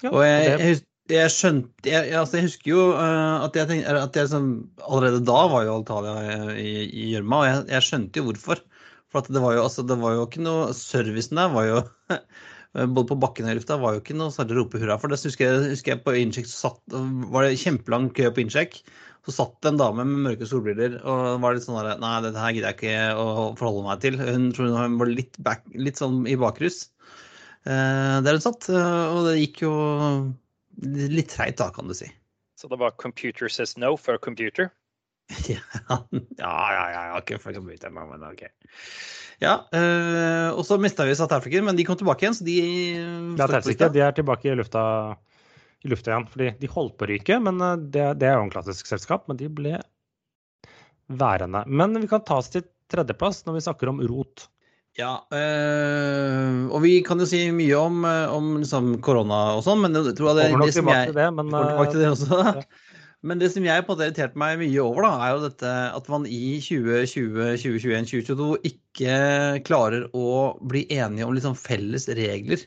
[0.04, 0.78] Ja, Og jeg, jeg,
[1.12, 4.46] jeg skjønte jeg, jeg- altså jeg husker jo uh, at jeg tenkte at jeg som,
[4.88, 8.62] Allerede da var jo Italia eh, i gjørma, og jeg, jeg skjønte jo hvorfor.
[9.14, 11.82] For det var jo, altså, det var jo ikke noe Servicen der var jo
[12.74, 15.12] Både på bakken og i lufta var jo ikke noe særlig rope hurra for.
[15.14, 16.80] Det husker jeg, husker jeg på innsjekk så satt,
[17.30, 18.80] var det kjempelang kø på innsjekk.
[19.28, 22.42] Så satt det en dame med mørke solbriller og var litt sånn der Nei, dette
[22.42, 23.28] her gidder jeg ikke å
[23.60, 24.18] forholde meg til.
[24.18, 26.80] Hun tror hun var litt, back, litt sånn i bakrus
[27.70, 28.66] eh, der hun satt.
[28.74, 29.74] Og det gikk jo
[30.82, 32.10] litt treigt da, kan du si.
[32.60, 34.72] Så det var computer says no for computer.
[35.48, 38.44] Ja, ja, ja, ja ikke for computer, men ok.
[39.42, 42.58] Ja, øh, og så mista vi South Africa, men de kom tilbake igjen, så de
[43.38, 43.90] Det er ikke.
[43.94, 44.84] De er tilbake i lufta,
[45.84, 46.28] i lufta igjen.
[46.32, 49.28] Fordi de holdt på å ryke, men eh, det, det er jo en klassisk selskap.
[49.28, 49.80] Men de ble
[51.08, 51.64] værende.
[51.68, 54.48] Men vi kan ta oss til tredjeplass når vi snakker om rot.
[54.94, 59.82] Ja, øh, og vi kan jo si mye om, eh, om liksom korona og sånn,
[59.82, 62.42] men jeg tror jeg det, det som jeg det, men det også.
[62.60, 62.66] ja.
[63.24, 66.10] Men det som jeg på måte irriterte meg mye over, da, er jo dette at
[66.12, 69.16] man i 2020, 2021, 2022 ikke
[69.64, 70.26] klarer å
[70.60, 72.60] bli enige om sånn felles regler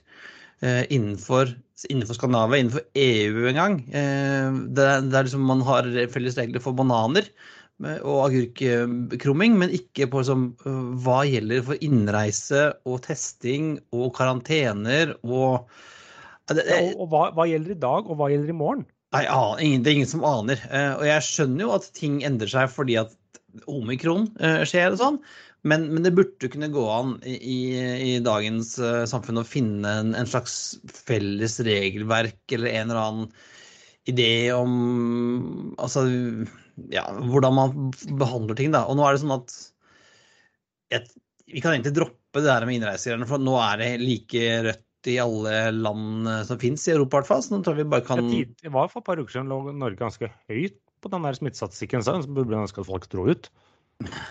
[0.65, 1.53] eh, innenfor,
[1.91, 3.77] innenfor Skandinavia, innenfor EU en gang.
[3.93, 7.29] Eh, det, det er liksom man har felles regler for bananer
[7.85, 10.47] og agurkkrumming, men ikke på liksom,
[11.05, 15.67] hva gjelder for innreise og testing og karantener og
[16.49, 18.85] det, det, ja, og hva, hva gjelder i dag, og hva gjelder i morgen?
[19.17, 19.25] Nei,
[19.65, 20.61] ingen, det er ingen som aner.
[20.71, 23.15] Eh, og jeg skjønner jo at ting endrer seg fordi at
[23.71, 25.19] omikron eh, skjer og sånn.
[25.67, 28.77] Men, men, det burde kunne gå an i, i dagens
[29.11, 33.33] samfunn å finne en, en, slags felles regelverk eller en eller annen
[34.07, 34.77] idé om
[35.83, 36.05] altså,
[36.93, 38.73] ja, hvordan man behandler ting.
[38.75, 38.85] Da.
[38.89, 39.55] Og nå er det sånn at
[40.95, 41.07] jeg,
[41.51, 45.21] vi kan egentlig droppe det der med innreisegreiene, for nå er det like rødt i
[45.23, 47.45] alle land som finnes i Europa, i hvert fall.
[47.45, 49.61] Så nå tror jeg vi bare kan Det var for et par uker siden lå
[49.71, 53.51] Norge ganske høyt på den der smittestatistikken, så burde ønske at folk dro ut.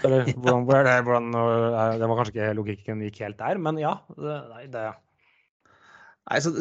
[0.05, 3.97] Eller hvordan, hvordan, hvordan, Det var kanskje ikke logikken gikk helt der, men ja.
[4.13, 4.85] Det, nei, det
[6.25, 6.51] Nei, så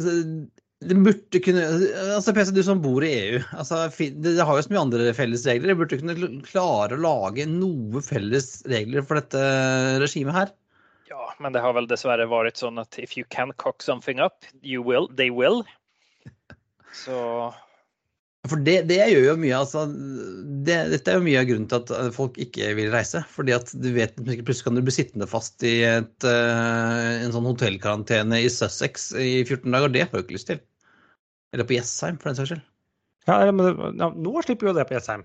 [0.83, 1.63] det burde kunne
[2.17, 5.47] altså PC, du som bor i EU, altså, det, har jo så mye andre felles
[5.49, 5.71] regler.
[5.71, 9.45] Det burde kunne klare å lage noe felles regler for dette
[10.03, 10.53] regimet her.
[11.09, 14.45] Ja, men det har vel dessverre vært sånn at if you can cock something up,
[14.63, 15.63] you will, they will.
[17.05, 17.17] Så
[18.45, 19.87] for det, det, gjør jo mye altså,
[20.67, 23.23] det, Dette er jo mye av grunnen til at folk ikke vil reise.
[23.33, 27.49] fordi at du vet plutselig kan du bli sittende fast i et, uh, en sånn
[27.49, 29.95] hotellkarantene i Sussex i 14 dager.
[29.95, 30.61] Det har du ikke lyst til.
[31.57, 32.67] Eller på Jessheim, for den saks skyld.
[33.31, 35.25] Ja, men ja, nå slipper jo det på Jessheim.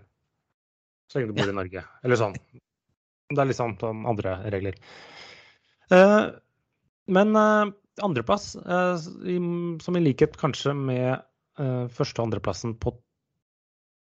[1.11, 1.51] Så lenge du bor ja.
[1.51, 1.83] i Norge.
[2.07, 2.39] Eller sånn.
[3.29, 4.79] Det er liksom sånn andre regler.
[5.91, 6.31] Uh,
[7.11, 7.67] men uh,
[8.05, 11.25] andreplass, uh, som i likhet kanskje med
[11.59, 12.93] første- og andreplassen på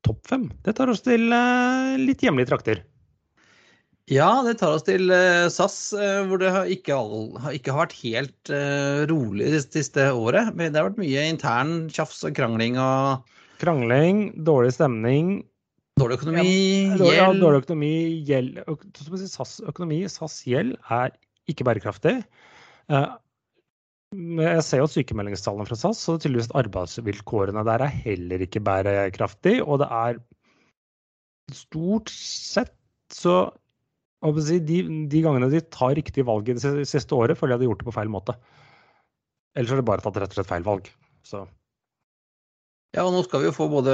[0.05, 0.49] topp fem.
[0.67, 2.83] Det tar oss til uh, litt hjemlige trakter.
[4.13, 8.53] Ja, det tar oss til uh, SAS, uh, hvor det har ikke, har vært helt
[9.11, 10.53] rolig det siste året.
[10.53, 13.25] Men det har vært mye intern tjafs og krangling og
[13.63, 15.37] Krangling, dårlig stemning.
[16.01, 17.21] Dårlig økonomi, ja, dårlig, gjeld.
[17.21, 17.93] Ja, dårlig økonomi,
[18.27, 18.57] gjeld.
[19.31, 21.15] SAS økonomi, SAS gjeld er
[21.49, 22.17] ikke bærekraftig.
[24.15, 29.59] Jeg ser jo sykemeldingstallene fra SAS, så tydeligvis arbeidsvilkårene der er heller ikke bærekraftig.
[29.65, 30.21] Og det er
[31.55, 32.75] stort sett
[33.15, 33.37] så
[34.41, 34.79] si, de,
[35.11, 37.83] de, gangene de tar riktige valg i det siste året, føler jeg de har gjort
[37.83, 38.37] det på feil måte.
[39.55, 40.89] Ellers har de bare tatt rett og slett feil valg.
[41.27, 41.45] Så.
[42.95, 43.93] Ja, og nå skal vi jo få både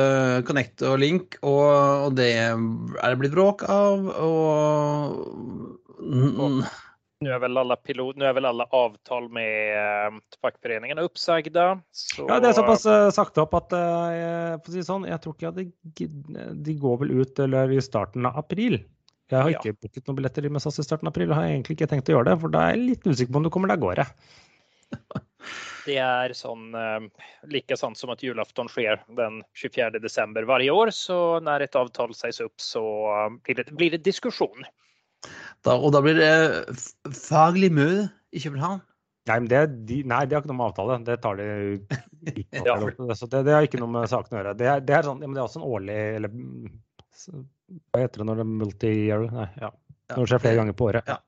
[0.48, 1.64] Connect og Link, og,
[2.06, 4.06] og det er det blitt bråk av.
[4.20, 4.44] Og
[7.20, 11.80] nu är väl alla, pilot, nu är väl alla avtal med eh, fackföreningarna uppsagda.
[11.90, 12.26] Så...
[12.28, 15.36] Ja, det er såpass uh, sagt opp at uh, for å si sånn, jeg tror
[15.36, 15.58] ikke at
[16.64, 18.80] de, går vel ut eller i starten av april.
[19.30, 19.76] Jeg har ikke ja.
[19.82, 21.28] booket noen billetter med SAS i starten av april.
[21.28, 23.42] Jeg har egentlig ikke tenkt å gjøre det, for da er jeg litt usikker på
[23.42, 24.08] om du kommer deg av gårde.
[25.84, 30.00] Det er sånn, uh, like sant som at julafton skjer den 24.
[30.00, 30.96] desember hver år.
[30.96, 32.82] Så når et avtale sies opp, så
[33.44, 34.64] blir det, blir det diskusjon.
[35.66, 36.76] Da, og da blir det
[37.16, 38.80] faglig møte i København?
[39.28, 40.96] Nei, men det, de, nei, det har ikke noe med avtale.
[41.06, 41.48] Det tar de
[42.68, 42.76] ja.
[43.14, 44.54] Så det, det, har ikke noe med saken å gjøre.
[44.58, 46.32] Det er, det er, sånn, ja, det er også en årlig eller
[47.92, 49.26] Hva heter det når det er multi-year?
[49.34, 49.74] Nei, ja.
[50.10, 51.10] Når det skjer flere ganger på året.
[51.10, 51.20] Ja.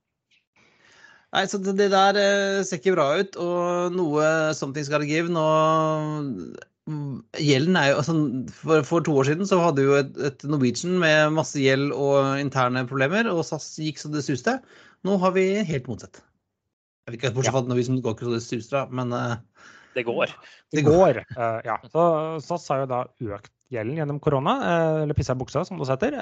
[1.32, 4.26] Nei, så det, der eh, ser ikke bra ut, og noe
[4.56, 5.32] something's gotta give.
[5.32, 5.44] Nå
[7.38, 8.14] Gjelden er jo altså,
[8.50, 11.92] for, for, to år siden så hadde vi jo et, et, Norwegian med masse gjeld
[11.94, 14.56] og interne problemer, og SAS gikk så det suste.
[15.06, 16.18] Nå har vi helt motsatt.
[17.06, 17.64] Jeg vet ikke Bortsett fra ja.
[17.64, 19.38] at Norwegian går ikke så det suser, men uh,
[19.94, 20.34] Det går.
[20.74, 21.78] Det går, uh, ja.
[21.94, 22.08] Så
[22.48, 25.90] SAS har jo da økt gjelden gjennom korona, uh, eller pissa i buksa, som det
[25.90, 26.18] heter,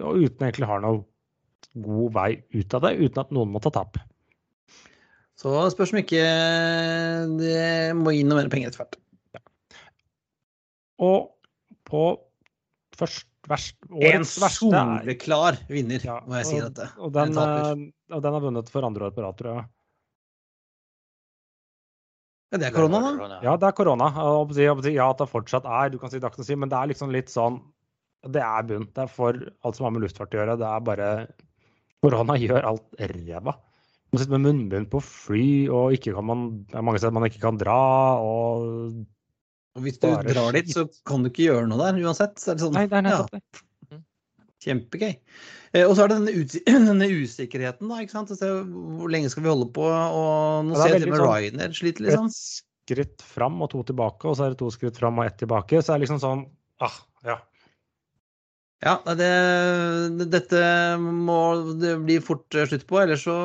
[0.00, 1.04] og uten egentlig har noe
[1.76, 4.00] god vei ut av det, uten at noen må ta tap.
[5.36, 6.22] Så spørs om ikke
[7.36, 8.96] det må gi noe mer penger etter hvert.
[11.02, 11.32] Og
[11.86, 12.02] på
[12.96, 16.88] først, verst, årets en verste En soleklar vinner, ja, må jeg si dette.
[16.98, 19.66] Og den, eh, og den har vunnet for andre år på rad, tror jeg.
[22.54, 23.40] Ja, det er korona, da?
[23.42, 24.10] Ja, det er korona.
[24.14, 25.90] Ja, at det fortsatt er.
[25.90, 27.58] Du kan si kan si, men det er liksom litt sånn
[28.26, 28.86] Det er bunn.
[28.94, 30.56] Det er for alt som har med luftfart å gjøre.
[30.58, 31.08] Det er bare
[32.02, 33.56] Korona gjør alt ræva.
[34.12, 37.26] Man sitter med munnbind på fly, og ikke kan man, det er mange steder man
[37.28, 37.76] ikke kan dra.
[38.22, 39.04] og
[39.76, 42.38] og hvis du Bare drar dit, så kan du ikke gjøre noe der uansett.
[42.40, 43.42] Så er det sånn, Nei, det er nettopp det.
[43.92, 43.98] Ja.
[44.66, 45.10] Kjempegøy.
[45.76, 46.44] Eh, og så er det denne,
[46.90, 47.98] denne usikkerheten, da.
[48.02, 48.32] ikke sant?
[48.38, 48.52] Se,
[49.00, 49.84] hvor lenge skal vi holde på?
[49.84, 52.30] Og nå ja, ser jeg til og med sånn, Ryanair sliter, liksom.
[52.32, 52.40] Et
[52.86, 55.82] skritt fram og to tilbake, og så er det to skritt fram og ett tilbake.
[55.82, 56.46] Så er det liksom sånn
[56.84, 57.40] ah, ja.
[58.84, 59.32] Ja, det,
[60.30, 60.60] dette
[61.00, 61.40] må
[61.80, 63.36] det bli fort slutt på, ellers så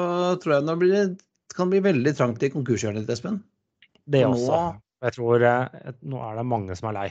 [0.43, 3.39] tror jeg det, blir, det kan bli veldig trangt i konkurshjørnet ditt, Espen.
[4.11, 4.59] Det også.
[5.01, 7.09] Jeg tror eh, nå er det mange som er lei.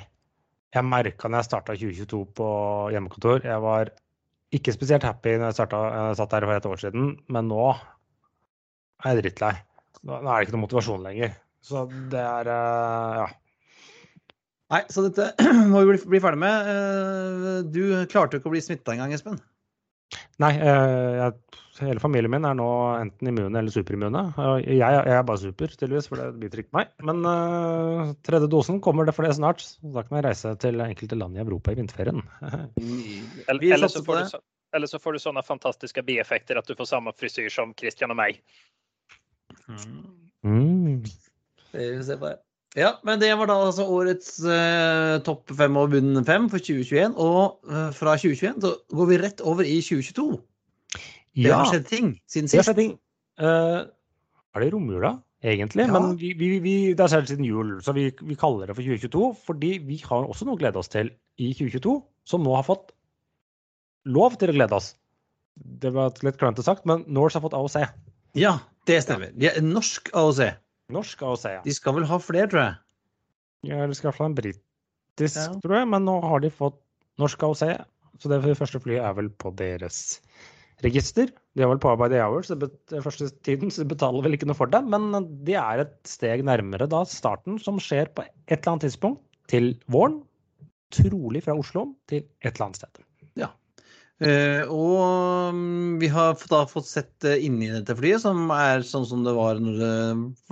[0.75, 2.49] Jeg merka når jeg starta 2022 på
[2.95, 3.89] hjemmekontor Jeg var
[4.55, 7.65] ikke spesielt happy når jeg, startet, jeg satt der for et år siden, men nå
[7.71, 9.53] er jeg drittlei.
[10.07, 11.35] Nå er det ikke noe motivasjon lenger.
[11.65, 13.29] Så det er eh, ja.
[14.71, 15.33] Nei, så dette
[15.73, 16.71] må vi bli, ferdig med.
[16.73, 19.41] Eh, du klarte jo ikke å bli smitta engang, Espen?
[20.43, 22.67] Nei, eh, jeg, hele familien min er nå
[23.01, 24.23] enten immune eller superimmune.
[24.65, 26.91] Jeg, jeg er bare super, tydeligvis, for det biter ikke meg.
[27.07, 29.65] Men uh, tredje dosen kommer det for det snart.
[29.65, 32.23] Så da kan jeg reise til enkelte land i Europa i vinterferien.
[32.47, 34.43] Eller, Vi eller, så får du, så-
[34.77, 38.21] eller så får du sånne fantastiske bieffekter at du får samme frisyr som Christian og
[38.21, 38.39] meg.
[40.45, 41.03] Mm.
[41.73, 42.39] Det vi se på det.
[42.79, 47.17] Ja, men det var da altså årets eh, topp fem og bunn fem for 2021.
[47.19, 50.29] Og eh, fra 2021 så går vi rett over i 2022.
[51.37, 52.95] Det Ja, har skjedd ting siden det har skjedd ting.
[53.41, 53.87] Uh,
[54.57, 55.13] er det romjula,
[55.47, 55.87] egentlig?
[55.87, 55.93] Ja.
[55.95, 58.83] Men vi, vi, vi, det har skjedd siden jul, så vi, vi kaller det for
[58.83, 59.29] 2022.
[59.47, 61.95] Fordi vi har også noe å glede oss til i 2022,
[62.29, 62.91] som nå har fått
[64.11, 64.95] lov til å glede oss.
[65.61, 67.79] Det var litt klønete sagt, men Norse har fått AOC.
[68.39, 68.57] Ja,
[68.89, 69.33] det stemmer.
[69.37, 70.43] De er norsk AOC.
[70.95, 71.63] Norsk AOC, ja.
[71.65, 72.75] De skal vel ha flere, tror jeg.
[73.71, 74.63] Ja, Eller skal ha en britisk,
[75.21, 75.53] Ja.
[75.63, 75.89] tror jeg.
[75.93, 76.79] Men nå har de fått
[77.21, 77.65] norsk AOC,
[78.19, 80.21] så det første flyet er vel på deres
[80.87, 81.31] register.
[81.57, 84.37] De har vel på by the hour, så den første tiden så de betaler vel
[84.37, 84.83] ikke noe for det.
[84.91, 85.11] Men
[85.47, 89.75] de er et steg nærmere da starten, som skjer på et eller annet tidspunkt til
[89.93, 90.21] våren.
[90.91, 93.07] Trolig fra Oslo til et eller annet sted.
[94.21, 99.07] Eh, og mm, vi har da fått sett eh, inni dette flyet, som er sånn
[99.09, 99.93] som det var når det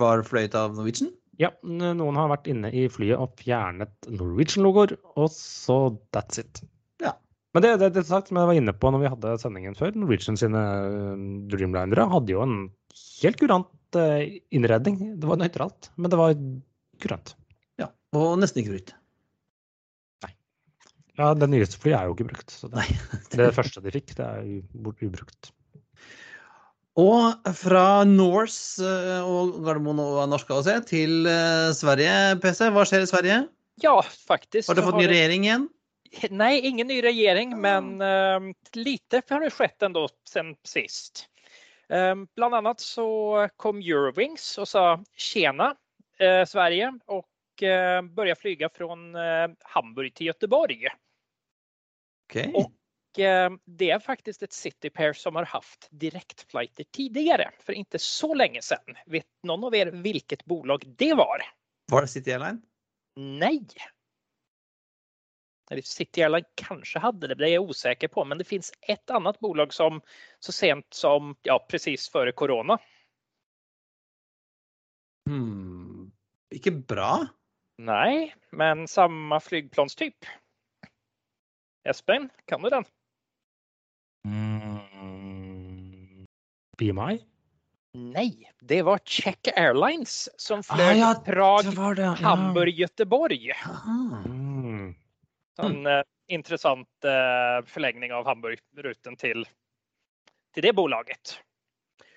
[0.01, 1.11] var fløyet av Norwegian.
[1.39, 5.77] Ja, noen har vært inne i flyet og fjernet Norwegian-logoer, og så
[6.15, 6.63] that's it.
[7.55, 9.95] Men det, det, det sagt, som jeg var inne på når vi hadde sendingen før,
[9.97, 12.55] Norwegian sine øh, Dreamlinere hadde jo en
[13.23, 14.21] helt kurant øh,
[14.53, 15.01] innredning.
[15.17, 16.37] Det var nøytralt, men det var
[17.01, 17.33] kurant.
[17.81, 18.95] Ja, og nesten ikke brukt.
[21.19, 22.53] Ja, det nyeste flyet er jo ikke brukt.
[22.53, 22.99] Så det, Nei.
[23.35, 24.45] det første de fikk, det er
[25.03, 25.51] ubrukt.
[26.99, 32.65] Og fra Norse eh, og Gardermoen og norsk AOC til eh, Sverige, PC.
[32.75, 33.41] Hva skjer i Sverige?
[33.83, 34.67] Ja, faktisk.
[34.67, 35.67] Har dere fått ny regjering igjen?
[36.29, 41.29] Nej, ingen ny regering, men eh, lite har det skett ändå sen sist.
[41.89, 45.75] Um, bland annat så kom Eurowings och sa tjena
[46.19, 50.87] eh, Sverige och eh, började flyga från eh, Hamburg till Göteborg.
[52.29, 52.53] Okay.
[52.53, 58.33] Och eh, det är faktiskt ett Citypair som har haft direktflighter tidigare för inte så
[58.33, 58.95] länge sedan.
[59.05, 61.41] Vet någon av er vilket bolag det var?
[61.91, 62.61] Var det City Airline?
[63.15, 63.67] Nej.
[65.69, 68.25] Eller City Airline kanske hade det, det är jag osäker på.
[68.25, 70.01] Men det finns ett annat bolag som
[70.39, 72.77] så sent som ja, precis före corona.
[75.29, 76.11] Hmm.
[76.55, 77.27] Ikke bra.
[77.77, 80.25] Nej, men samma flygplanstyp.
[81.89, 82.83] Espen, kan du den?
[84.27, 86.25] Mm.
[86.77, 87.25] BMI?
[87.93, 92.11] Nej, det var Czech Airlines som Ah, flög ja, Prag, Det var det, ja.
[92.13, 93.51] Hamburg, Göteborg.
[93.51, 94.23] Aha.
[95.59, 96.03] En mm.
[96.27, 99.45] intressant eh, förlängning av Hamburgruten till,
[100.53, 101.39] till det bolaget.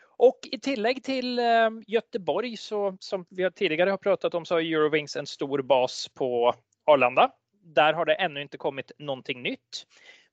[0.05, 4.55] Och i tillägg till eh, Göteborg så som vi tidligere tidigare har pratat om så
[4.55, 7.33] har Eurowings en stor bas på Arlanda.
[7.65, 9.87] Där har det ännu inte kommit någonting nytt.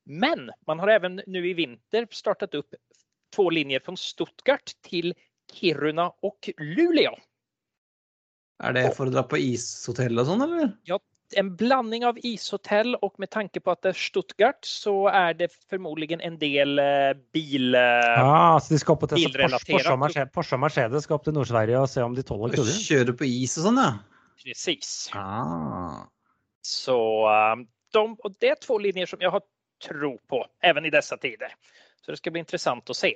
[0.03, 2.75] Men man har även nu i vinter startat upp
[3.35, 5.13] två linjer från Stuttgart till
[5.53, 7.15] Kiruna och Luleå.
[8.63, 10.71] Er det for å dra på ishotell og sånn, eller?
[11.35, 15.51] En blanding av ishotell och med tanke på att det är Stuttgart så är det
[15.69, 16.85] förmodligen en del eh,
[17.33, 17.75] bil...
[17.75, 21.03] eh, Ja, så de skal opp og teste Porsche, Porsche, og Mercedes, Porsche og Mercedes
[21.07, 22.79] skal opp til Nord-Sverige og se om de tåler kulden.
[22.85, 23.91] Kjøre på is og sånn, ja.
[24.43, 24.93] Precis.
[25.13, 26.07] Ah.
[26.65, 26.97] Så
[27.33, 29.45] eh, de, og det er två linjer som jeg har
[29.85, 31.53] tro på even i disse tider.
[32.01, 33.13] Så det skal bli interessant å se.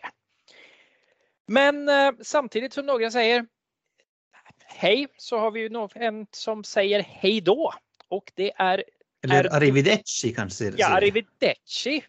[1.51, 1.83] Men
[2.23, 3.43] samtidig som noen sier
[4.79, 7.73] hei, så har vi jo en som sier hei då.
[8.13, 8.83] Och det är
[9.23, 10.71] Eller Er- arrivederci, kanskje.
[10.71, 12.03] sier- Ja, arrivederci.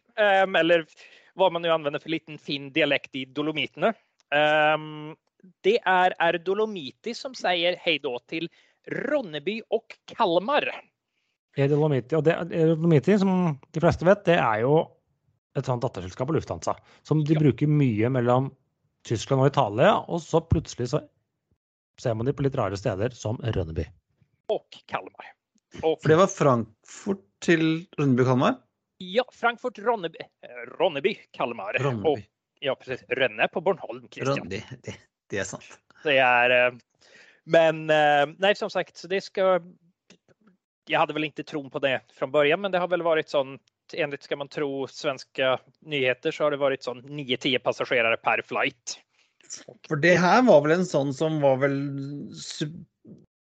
[0.45, 0.87] Um, eller
[1.35, 3.95] vad man nu använder för liten fin dialekt i Dolomiterna.
[4.75, 5.17] Um,
[5.61, 8.49] det är, Erdolomiti som säger hej då till
[8.87, 10.71] Ronneby och Kalmar.
[11.57, 14.75] Dolomiti, og det, Dolomiti, som de fleste vet, det er jo
[15.57, 16.75] et sånt datterselskap av Lufthansa.
[17.03, 17.41] Som de Ja.
[17.41, 18.51] bruker mye mellom
[19.07, 21.01] Tyskland og Italia, og så plutselig så
[22.01, 23.87] ser man de på litt rare steder, som Rønneby.
[24.49, 25.33] och Kalmar.
[25.83, 28.61] Och, For det var Frankfurt til Rønneby Kalmar?
[28.99, 31.77] ja, Frankfurt, Ronneby, eh, Ronneby Kalmar.
[31.81, 32.09] Ronneby.
[32.09, 32.23] Og,
[32.61, 33.03] ja, precis.
[33.09, 34.39] Rønne på Bornholm, Christian.
[34.39, 34.63] Ronneby.
[34.87, 34.95] Det,
[35.31, 35.67] det er sant.
[36.05, 36.79] Det är, eh,
[37.45, 39.61] men nei, som sagt, så det skal
[40.89, 43.59] Jeg hadde vel ikke troen på det fra begynnelsen, men det har vel vært sånn
[43.93, 48.95] Enligt ska man tro svenska nyheter så har det vært sånn 9-10 passasjerer per flight.
[49.89, 51.77] For det her var vel en sånn som var vel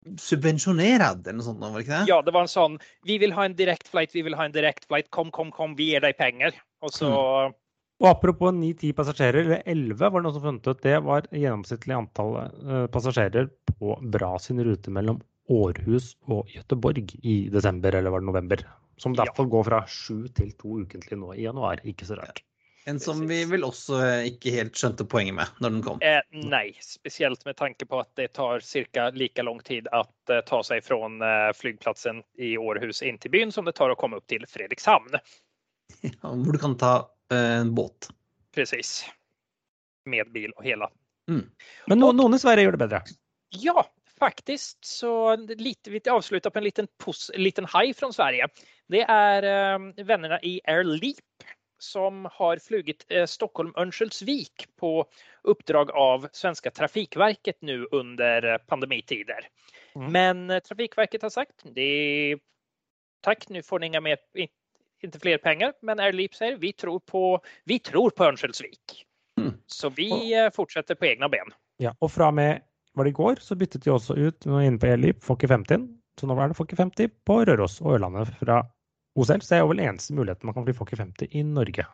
[0.04, 2.08] sub subvensjonerad, eller noe sånt, var det ikke det?
[2.10, 2.78] Ja, det var en sånn
[3.08, 4.12] Vi vil ha en direkt flight.
[4.14, 5.10] Vi vil ha en direkt flight.
[5.10, 5.74] Kom, kom, kom.
[5.78, 6.56] Vi gir deg penger.
[6.84, 7.10] Og så
[8.02, 11.94] Og apropos 9-10 passasjerer, eller 11 var det noen som funnet ut, det var gjennomsnittlig
[11.96, 18.20] antall eh, passasjerer på Bra sin rute mellom Århus og Gøteborg i desember eller var
[18.24, 18.64] det november.
[18.98, 19.50] Som derfor Ja.
[19.56, 21.80] går fra sju til to ukentlig nå i januar.
[21.84, 22.42] Ikke så rart.
[22.86, 26.02] En som vi vel også eh, ikke helt skjønte poenget med når den kom.
[26.04, 30.42] Eh, nei, spesielt med tanke på at det tar cirka like lang tid å eh,
[30.44, 34.20] ta seg fra eh, flygplatsen i Århus inn til byen som det tar å komme
[34.20, 35.16] opp til Fredrikshavn.
[35.96, 36.44] Fredrikshamn.
[36.44, 36.92] Hvor du kan ta
[37.32, 38.10] eh, en båt.
[38.52, 38.98] Presis.
[40.04, 40.90] Med bil och hela.
[41.24, 43.02] Men no, noen i Sverige gjør det bedre.
[43.56, 43.86] Ja,
[44.20, 44.76] faktisk.
[44.84, 48.52] så lite, vi avslutter på en liten, pos, liten haj fra Sverige.
[48.92, 51.48] Det er vennene vännerna i Air Leap
[51.84, 55.06] som har flugit eh, Stockholm-Örnsköldsvik på
[55.42, 59.48] uppdrag av svenska Trafikverket nu under eh, pandemitider.
[59.94, 60.12] Mm.
[60.12, 62.38] Men eh, Trafikverket har sagt det är,
[63.20, 64.18] tack, nu får ni inga mer,
[65.02, 69.04] inte fler pengar, men Air Leap säger vi tror på, vi tror på Örnsköldsvik.
[69.40, 69.52] Mm.
[69.66, 71.52] Så vi eh, fortsätter på egna ben.
[71.76, 72.62] Ja, og fra med
[72.94, 75.88] var det går, så byttet de også ut nå inne på Elip Fokker 50.
[76.20, 78.62] Så nå er det Fokker 50 på Røros og Ørlandet fra
[79.16, 79.42] OSL.
[79.44, 81.86] Så er jo vel eneste muligheten man kan fly Fokker 50 i Norge.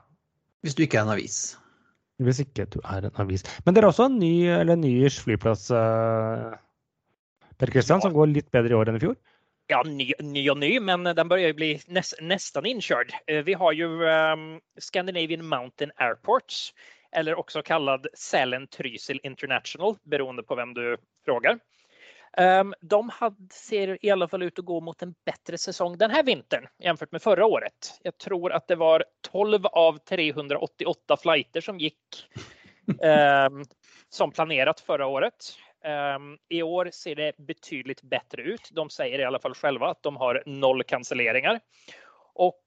[0.64, 1.56] Hvis du ikke er en avis.
[2.20, 3.44] Hvis ikke du er en avis.
[3.64, 6.56] Men dere har også en ny, eller nyish flyplass, eh,
[7.60, 8.06] Per Kristian, Ja.
[8.08, 9.16] som går litt bedre i år enn i fjor.
[9.70, 13.12] Ja, ny, ny og ny, men den börjar ju bli näs, nästan inkörd.
[13.28, 16.72] Eh, Vi har jo um, Scandinavian Mountain Airports,
[17.12, 21.58] eller også kallad Sälen Trysil International, beroende på hvem du frågar.
[22.36, 26.10] Ehm, De hade, ser i alla fall ut att gå mot en bättre säsong den
[26.10, 27.98] här vintern jämfört med förra året.
[28.02, 31.98] Jag tror att det var 12 av 388 flighter som gick
[32.86, 33.64] um,
[34.08, 35.56] som planerat förra året.
[36.16, 38.68] Um, I år ser det betydligt bättre ut.
[38.72, 41.60] De säger i alla fall själva att de har noll cancelleringar.
[42.34, 42.62] Och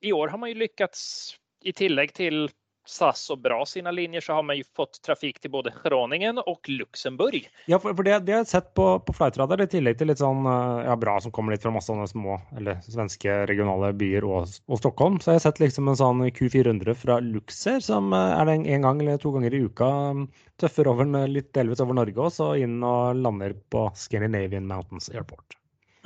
[0.00, 1.32] i år har man ju lyckats
[1.62, 2.50] i tillägg till
[2.88, 6.68] SAS och bra sina linjer så har man ju fått trafik til både Groningen og
[6.68, 7.44] Luxemburg.
[7.66, 10.22] Ja, for, for det, det har jeg sett på, på Flightradar, i tillegg til litt
[10.22, 14.24] sånn eh, ja, bra som kommer litt fra masse sånne små eller svenske regionale byer
[14.24, 15.20] og, og Stockholm.
[15.20, 18.64] Så jeg har jeg sett liksom en sånn Q400 fra Luxer, som eh, er den
[18.64, 19.90] en, en gang eller to ganger i uka.
[20.16, 20.26] mm,
[20.58, 25.58] Tøffer over n- litt delvis over Norge og inn og lander på Scandinavian Mountains Airport.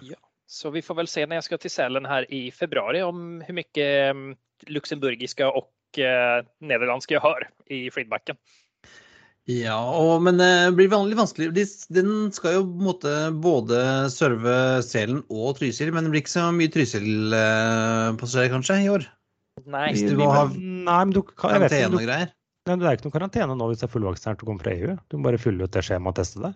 [0.02, 3.38] Ja, Så vi får vel se når jeg skal til Sälen her i februari om
[3.46, 4.34] hvor mye luxemburgiske
[4.68, 5.48] luxemburgiska
[5.92, 7.36] och eh, nederlandska jag
[7.66, 8.36] i feedbacken.
[9.44, 11.48] Ja, og, men det blir veldig vanskelig.
[11.54, 11.64] De-
[11.94, 13.80] Den skal jo på en måte både
[14.14, 19.08] serve Selen og Trysil, men det blir ikke så mye Trysil-passasjerer kanskje i år?
[19.66, 22.30] Nei, Hvis du må ha Nei, men du, kan- jeg vet Karantene og greier?
[22.70, 24.94] nei, det er ikke noe karantene nå hvis det er fullvaksinert og kommer fra EU.
[25.10, 26.54] Du må bare fylle ut det skjemaet og teste deg.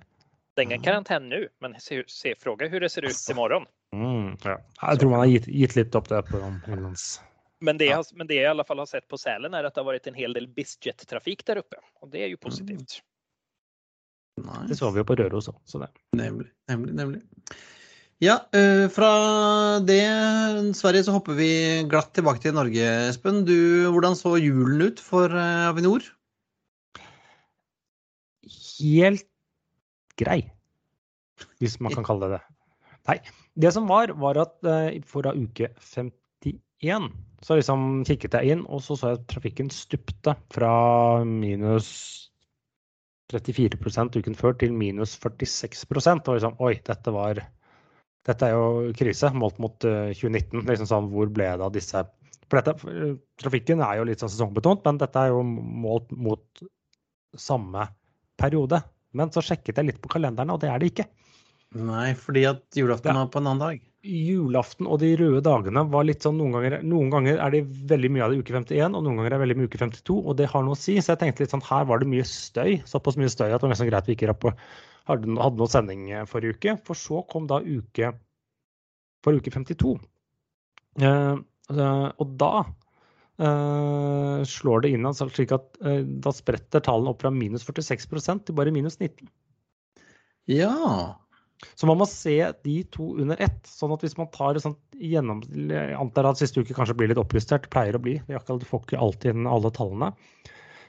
[0.56, 3.66] det er ingen karantene nå, men se, se, hvordan hur det ser ut i morgen.
[3.92, 4.56] Mm, ja.
[4.80, 7.18] Jeg tror man har gitt, gitt litt opp det på innenlands.
[7.60, 7.90] Men det, Ja.
[7.90, 9.86] jag, men det jag i alla fall har sett på Sälen är att det har
[9.86, 11.76] varit en hel del Bisjet-trafik där uppe.
[12.00, 13.02] Och det är ju positivt.
[14.40, 14.66] Nice.
[14.68, 15.86] Det så vi jo på Røros òg, så.
[16.12, 17.22] Nemlig, nemlig, nemlig.
[18.20, 19.08] Ja, eh, fra
[19.80, 20.02] det
[20.76, 21.48] Sverige så hopper vi
[21.88, 23.44] glatt tilbake til Norge, Espen.
[23.48, 26.04] Du, hvordan så julen ut for eh, Avinor?
[28.80, 29.26] helt
[30.16, 30.40] grei.
[31.60, 32.44] Hvis man kan kalle det det.
[33.10, 33.18] Nei.
[33.56, 35.70] Det som var, var at eh, fra uke
[36.46, 37.10] 51
[37.44, 40.70] så liksom kikket jeg inn, og så så jeg at trafikken stupte fra
[41.26, 41.90] minus
[43.32, 43.76] 34
[44.20, 47.40] uken før til minus 46% Og liksom, oi, dette var
[48.26, 50.62] Dette er jo krise målt mot eh, 2019.
[50.66, 52.04] liksom sånn, Hvor ble det av disse
[52.46, 56.62] For dette, eh, trafikken er jo litt sånn sesongbetont, men dette er jo målt mot
[57.36, 57.88] samme
[58.38, 58.80] periode.
[59.16, 61.06] Men så sjekket jeg litt på kalenderen, og det er det ikke.
[61.74, 63.24] Nei, fordi at julaften Ja.
[63.24, 63.80] var på en annen dag.
[64.06, 68.10] Julaften og de røde dagene var litt sånn noen ganger, noen ganger er det veldig
[68.14, 70.38] mye av det uke 51, og noen ganger er det veldig mye uke 52, og
[70.38, 70.94] det har noe å si.
[71.00, 73.66] Så jeg tenkte litt sånn, her var det mye støy, såpass mye støy at det
[73.66, 74.54] var nesten greit vi ikke hadde,
[75.10, 76.76] hadde noe sending eh, forrige uke.
[76.86, 78.12] For så kom da uke
[79.26, 79.96] for uke 52.
[81.02, 81.34] Eh,
[81.74, 82.52] eh, og da
[83.42, 88.08] eh, slår det inn altså, slik at eh, da spretter tallene opp fra minus 46
[88.46, 89.26] til bare minus 19.
[90.46, 91.18] Ja.
[91.74, 92.34] Så man må se
[92.66, 93.62] de to under ett.
[93.68, 95.40] sånn at hvis man tar et sånt gjennom...
[95.46, 98.18] Jeg antar at siste uke kanskje blir litt oppjustert, pleier å bli.
[98.28, 100.12] Du får ikke alltid inn alle tallene.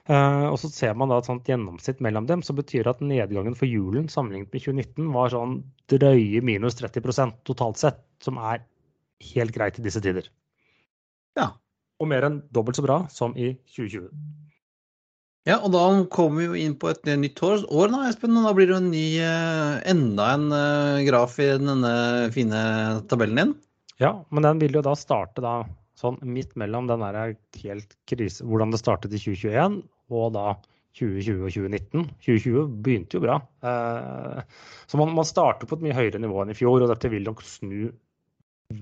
[0.07, 3.03] Uh, og så ser man da et sånt gjennomsnitt mellom dem, så betyr det at
[3.03, 5.57] nedgangen for julen sammenlignet med 2019 var sånn
[5.91, 8.63] drøye minus 30% totalt sett, som er
[9.34, 10.30] helt greit i disse tider.
[11.36, 11.51] Ja.
[11.99, 14.07] Og mer enn dobbelt så bra som i 2020.
[15.48, 15.82] Ja, og da
[16.12, 17.62] kommer vi jo inn på et nytt år,
[17.93, 18.36] da, Espen.
[18.36, 21.91] Og da blir det jo en ny, eh, enda en eh, graf i denne
[22.36, 22.62] fine
[23.08, 23.54] tabellen din.
[24.04, 25.62] Ja, men den vil jo da starte da
[25.98, 29.80] sånn midt mellom den der helt krise, hvordan det startet i 2021
[30.14, 30.50] og da
[30.98, 32.10] 2020 og 2019.
[32.26, 33.38] 2020 begynte jo bra.
[33.64, 34.43] Eh,
[34.89, 37.26] så man, man starter på et mye høyere nivå enn i fjor, og dette vil
[37.28, 37.88] nok snu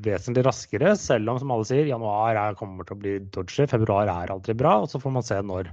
[0.06, 4.10] vesentlig raskere, selv om som alle sier, januar er, kommer til å bli dodgy, februar
[4.10, 4.80] er aldri bra.
[4.82, 5.70] og Så får man se når,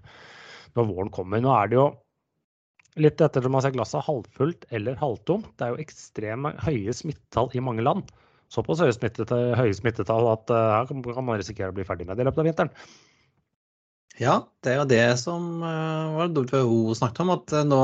[0.78, 1.42] når våren kommer.
[1.42, 1.86] Nå er det jo
[3.00, 5.48] litt etter som man ser glasset halvfullt eller halvtomt.
[5.56, 8.10] Det er jo ekstremt høye smittetall i mange land.
[8.52, 12.18] Såpass høye, smittetall, høye smittetall at uh, her kan man risikere å bli ferdig med
[12.18, 12.74] det i løpet av vinteren.
[14.20, 17.80] Ja, det er jo det som uh, var WHO snakket om, at uh, nå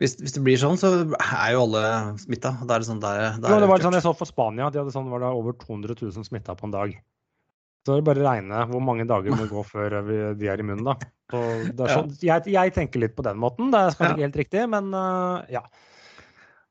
[0.00, 1.82] hvis, hvis, det blir sånn, så er jo alle
[2.22, 2.54] smitta.
[2.64, 4.70] Er det sånn der jo, det var sånn jeg så for Spania.
[4.72, 6.94] De hadde sånn, var det over 200 000 smitta på en dag.
[7.86, 10.82] Så er det bare å regne hvor mange dager må gå før de er immun,
[10.84, 10.98] da.
[11.30, 13.70] Sånn, jeg, jeg, tenker litt på den måten.
[13.72, 15.62] Det er kanskje ikke helt riktig, men uh, ja.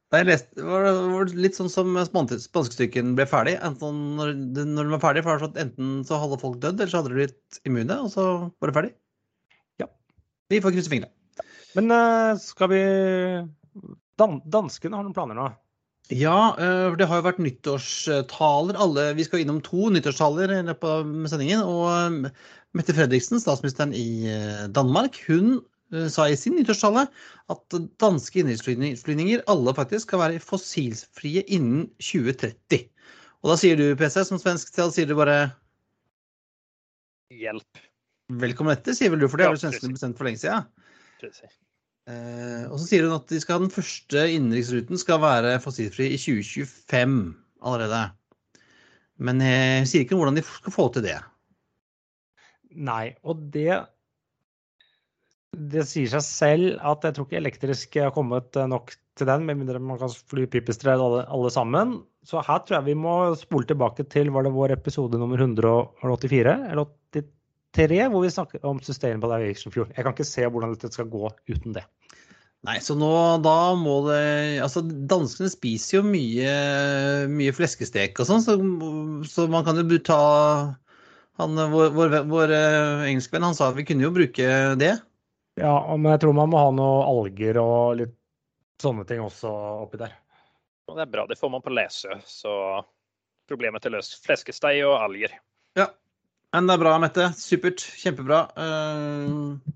[0.09, 3.55] Jeg leste, det var litt sånn som spanskestykken ble ferdig.
[3.65, 7.01] Enten når, når den var ferdig, for sånn enten så hadde folk dødd, eller så
[7.01, 8.93] hadde de blitt immune, og så var det ferdig.
[9.81, 9.89] Ja.
[10.53, 11.45] Vi får krysse fingrene.
[11.77, 12.83] Men uh, skal vi
[14.19, 15.49] Dan Danskene har noen planer nå?
[16.09, 18.77] Ja, uh, det har jo vært nyttårstaler.
[18.81, 21.61] Alle, vi skal innom to nyttårstaler i løpet av sendingen.
[21.65, 22.47] Og uh,
[22.77, 24.29] Mette Fredriksen, statsministeren i
[24.73, 25.59] Danmark, hun
[26.13, 27.07] sa i sin nyttårstale
[27.49, 32.83] at danske innenriksflyvninger alle faktisk skal være fossilfrie innen 2030.
[33.41, 35.39] Og da sier du, PC, som svensk, så sier du bare
[37.29, 37.81] Hjelp.
[38.41, 40.65] Velkommen etter, sier vel du, for det har vel svenskene bestemt for lenge siden?
[42.09, 46.17] Eh, og så sier hun at de skal, den første innenriksruten skal være fossilfri i
[46.17, 47.19] 2025
[47.61, 48.03] allerede.
[49.19, 51.19] Men jeg sier ikke hvordan de skal få til det.
[52.69, 53.81] Nei, og det
[55.49, 59.57] Det sier seg selv at jeg tror ikke elektrisk har kommet nok til den, med
[59.57, 61.95] mindre man kan fly pipistrell alle, alle sammen.
[62.23, 66.55] Så her tror jeg vi må spole tilbake til var det vår episode nummer 184
[66.69, 66.85] eller
[67.75, 68.07] 83?
[68.13, 69.89] hvor vi snakker om Sustainable Aviation Fuel.
[69.95, 71.85] Jeg kan ikke se hvordan dette skal gå uten det.
[72.67, 76.53] Nei, så nå da må det Altså, danskene spiser jo mye,
[77.31, 78.57] mye fleskestek og sånn, så,
[79.31, 80.23] så, man kan jo ta
[81.39, 84.97] han, Vår, vår, vår uh, engelskvenn han sa at vi kunne jo bruke det.
[85.59, 88.15] Ja, men jeg tror man må ha noe alger og litt
[88.83, 89.51] sånne ting også
[89.85, 90.17] oppi der.
[90.89, 92.51] Det er bra, det får man på Lesø, Så
[93.49, 94.17] problemet er løst.
[94.25, 95.33] Fleskestei og alger.
[95.77, 95.89] Ja,
[96.55, 97.29] men det er bra, Mette.
[97.37, 97.83] Supert.
[98.01, 98.41] Kjempebra.
[98.57, 99.75] Eh,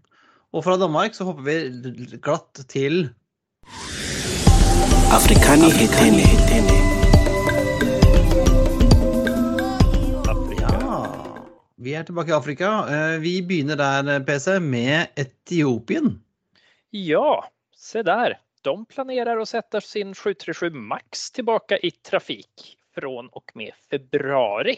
[0.54, 3.08] og fra Danmark så hopper vi glatt til
[5.14, 6.28] Afrikani hetene.
[10.60, 11.00] Ja.
[11.84, 12.70] Vi er tilbake i Afrika.
[12.90, 16.16] Eh, vi begynner der, PC, med Etiopien.
[16.94, 17.44] Ja,
[17.74, 18.38] se der.
[18.64, 24.70] De planerer å sette sin 737 Max tilbake i trafikk fra og med februar.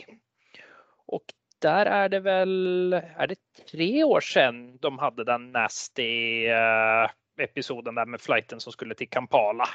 [1.12, 3.40] Og der er det vel Er det
[3.72, 7.08] tre år siden de hadde den nasty uh,
[7.42, 9.68] episoden der med flighten som skulle til Kampala?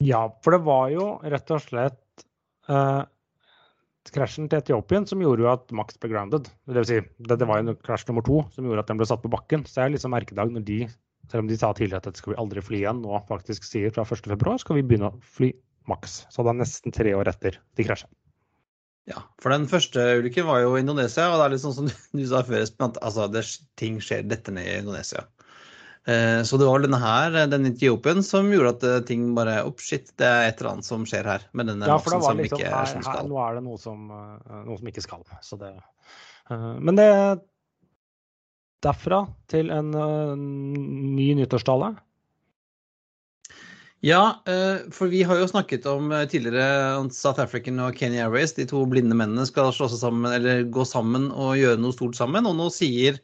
[0.00, 2.24] Ja, for det var jo rett og slett
[2.70, 3.02] uh,
[4.14, 6.48] krasjen til Etiopien som gjorde jo at Max ble grounded.
[6.66, 9.22] Det, vil si, det, var jo krasj nummer to som gjorde at den ble satt
[9.24, 9.66] på bakken.
[9.66, 10.80] Så det er liksom merkedag når de,
[11.28, 13.92] selv om de sa tidligere at dette skal vi aldri fly igjen, nå faktisk sier
[13.94, 15.52] fra 1.2 skal vi begynne å fly
[15.90, 16.22] Max.
[16.32, 18.08] Så det er nesten tre år etter de krasja.
[19.08, 21.88] Ja, for den første ulykken var jo i Indonesia, og det er litt sånn som
[21.88, 23.46] du sa før, Espen, at altså, det,
[23.80, 25.24] ting skjer dette ned i Indonesia.
[26.08, 29.82] Eh, så det var denne her, den Etiopien, som gjorde at eh, ting bare Opp,
[29.84, 31.44] shit, det er et eller annet som skjer her.
[31.52, 33.20] Med denne ja, for det var som liksom, ikke er som skal.
[33.20, 35.24] Her, nå er det noe som, uh, noe som ikke skal.
[35.44, 35.74] Så det,
[36.52, 37.10] uh, men det
[38.80, 41.90] Derfra til en uh, ny nyttårstale.
[44.00, 48.54] Ja, eh, for vi har jo snakket om eh, tidligere South African og Kenya Airways.
[48.56, 52.16] De to blinde mennene skal slå seg sammen, eller gå sammen og gjøre noe stort
[52.16, 52.48] sammen.
[52.48, 53.20] Og nå sier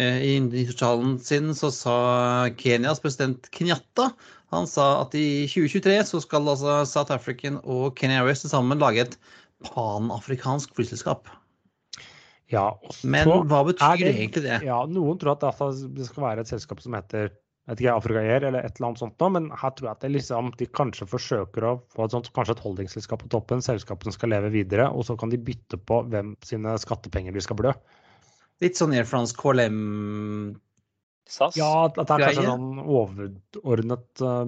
[0.00, 1.98] eh, i nyttårstalen sin så sa
[2.56, 4.10] Kenyas president Kenyatta
[4.54, 8.80] han sa at i 2023 så skal altså South African og Kenya Airways til sammen
[8.80, 9.16] lage et
[9.66, 11.28] panafrikansk flyselskap.
[12.52, 12.70] Ja,
[13.02, 14.60] Men hva betyr det, egentlig det?
[14.64, 15.42] Ja, Noen tror at
[15.96, 17.32] det skal være et selskap som heter
[17.70, 20.06] vet ikke, Afrika Air eller et eller annet sånt noe, men her tror jeg at
[20.14, 24.32] liksom, de kanskje forsøker å få et sånt, kanskje et holdingsselskap på toppen, selskapene skal
[24.34, 27.74] leve videre, og så kan de bytte på hvem sine skattepenger de skal blø.
[28.62, 29.80] Litt sånn Air France KLM
[31.26, 31.56] SAS?
[31.58, 34.46] Ja, at det er kanskje et sånn overordnet uh,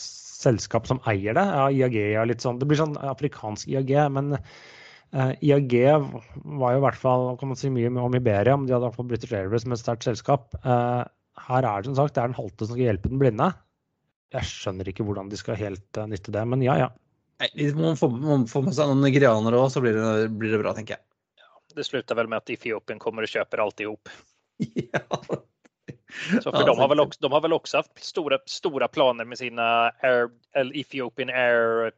[0.00, 1.44] selskap som eier det.
[1.44, 6.80] Ja, IAG er litt sånn Det blir sånn afrikansk IAG, men uh, IAG var jo
[6.80, 9.10] i hvert fall kan man si mye om Iberia, men de hadde i hvert fall
[9.12, 10.56] British Airways som et sterkt selskap.
[10.64, 11.04] Uh,
[11.46, 13.50] her er det som sagt det er den halte som skal hjelpe den blinde.
[14.34, 16.92] Jeg skjønner ikke hvordan de skal helt uh, nytte det, men ja, ja.
[17.42, 20.60] Nei, man får, man får med seg noen nigerianere òg, så blir det, blir det,
[20.62, 21.04] bra, tenker jeg.
[21.76, 24.12] det slutter vel med at Etiopien kommer og kjøper alt i hop.
[24.86, 25.04] Ja.
[26.42, 29.26] Så för Ja, de, har vel også de har vel også haft store, store planer
[29.28, 29.62] med sine
[30.06, 31.90] Air, Ethiopian Air,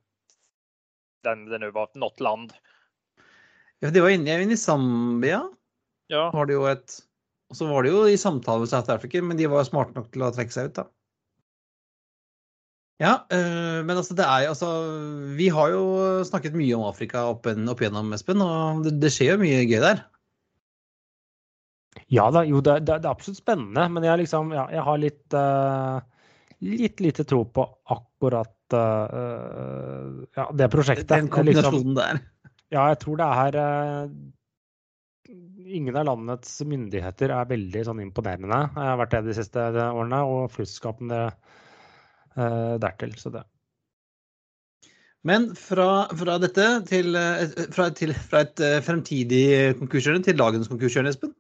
[1.25, 2.53] den det nå var, Not land.
[3.79, 5.45] Ja, de var inne, inne i Zambia.
[6.11, 6.99] Ja, Var det jo et
[7.49, 10.11] Og så var det jo i samtale med South Africa, men de var smarte nok
[10.13, 10.89] til å trekke seg ut, da.
[12.99, 14.69] Ja, øh, men altså det er jo altså
[15.39, 15.83] Vi har jo
[16.27, 19.79] snakket mye om Afrika opp, opp igjennom, Espen, og det, det skjer jo mye gøy
[19.85, 20.03] der.
[22.11, 25.01] Ja da, jo, det, det, det er absolutt spennende, men jeg, liksom, ja, jeg har
[25.03, 26.01] litt, uh,
[26.65, 31.11] litt lite tro på akkurat uh, ja, det prosjektet.
[31.11, 32.25] Den kombinasjonen liksom- kombinasjonen der.
[32.75, 34.11] Ja, jeg tror det er eh,
[35.69, 38.61] Ingen av landets myndigheter er veldig sånn imponerende.
[38.73, 43.13] Jeg har vært det de siste årene, og flyselskapene uh, dertil.
[43.21, 43.45] Så det.
[45.29, 50.71] Men fra, fra dette til, eh, fra, til Fra et eh, fremtidig konkurshjørne til dagens
[50.71, 51.35] konkurshjørne, Espen?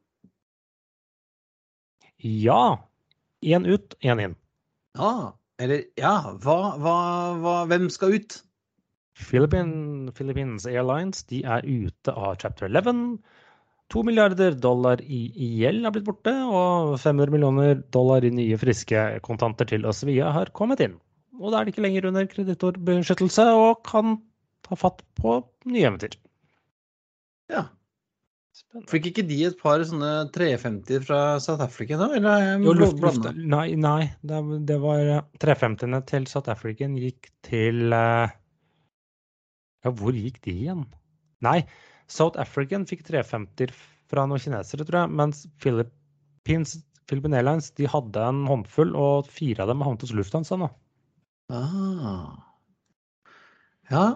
[2.18, 2.83] Ja.
[3.47, 4.35] Én ut, én inn.
[4.99, 5.33] Ja.
[5.62, 6.99] Eller ja, hva, hva,
[7.39, 8.41] hva Hvem skal ut?
[9.18, 13.18] Philippine, Philippines Airlines de er ute av chapter 11.
[13.89, 18.59] To milliarder dollar i, i gjeld har blitt borte, og 500 millioner dollar i nye,
[18.61, 20.99] friske kontanter til Osvia har kommet inn.
[21.39, 24.18] Og da er de ikke lenger under kreditorbeskyttelse og kan
[24.66, 25.39] ta fatt på
[25.70, 26.18] nye eventyr.
[27.49, 27.68] Ja.
[28.59, 28.91] Spennende.
[28.91, 33.68] Fikk ikke de et par sånne 350 fra South Africa er Jo, luft, luft, nei,
[33.78, 38.34] nei det, det var eh, 350-ene til South African gikk til eh,
[39.86, 40.82] Ja, hvor gikk de igjen?
[41.47, 41.61] Nei,
[42.09, 43.72] South African fikk 350
[44.09, 46.78] fra noen kinesere, tror jeg, mens Philippines,
[47.09, 50.70] Philippine Airlines de hadde en håndfull, og fire av dem havnet hos Lufthansa nå.
[51.52, 52.36] Ah.
[53.92, 54.06] Ja.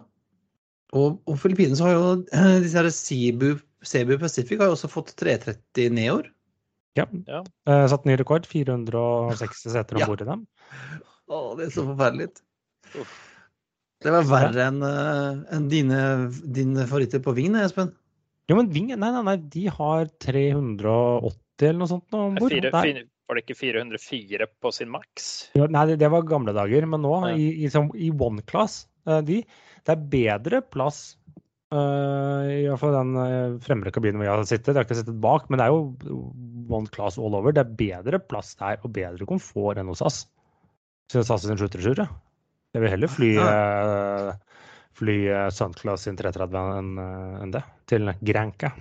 [0.93, 3.51] Og, og Filippinene har jo eh, disse her Cebu,
[3.89, 6.29] Cebu Pacific har jo også fått 330 Neoer.
[6.99, 7.07] Ja.
[7.29, 7.41] Ja.
[7.69, 10.09] Eh, satt ny rekord, 460 seter om Ja.
[10.11, 10.47] bord i dem.
[11.33, 12.29] Å, det er så forferdelig.
[13.01, 13.15] Uff.
[14.03, 15.99] Det var verre enn en enn dine,
[16.57, 17.93] dine favoritter på Ving, Espen.
[18.51, 21.39] Jo, men Ving, nei, nei, nei, de har 380
[21.69, 22.57] eller noe sånt nå om bord.
[23.33, 25.29] Var det ikke 404 på sin maks?
[25.57, 27.35] Ja, nei, det, det var gamle dager, men nå Ja.
[27.39, 29.39] i, i, som- i one class eh, de,
[29.87, 30.99] Det er bedre plass
[31.73, 34.73] uh, i hvert fall den uh, fremre kabinen hvor jeg har sittet.
[34.75, 36.27] Jeg har ikke sittet bak, men det er jo
[36.69, 37.55] one class all over.
[37.57, 40.21] Det er bedre plass der og bedre komfort enn hos SAS.
[41.15, 42.05] Siden SAS sin 737.
[42.73, 42.79] ja.
[42.79, 44.31] Jeg vil heller fly, eh,
[44.97, 48.73] fly eh, Sunclass sin 330 enn eh, enn det, til Granca.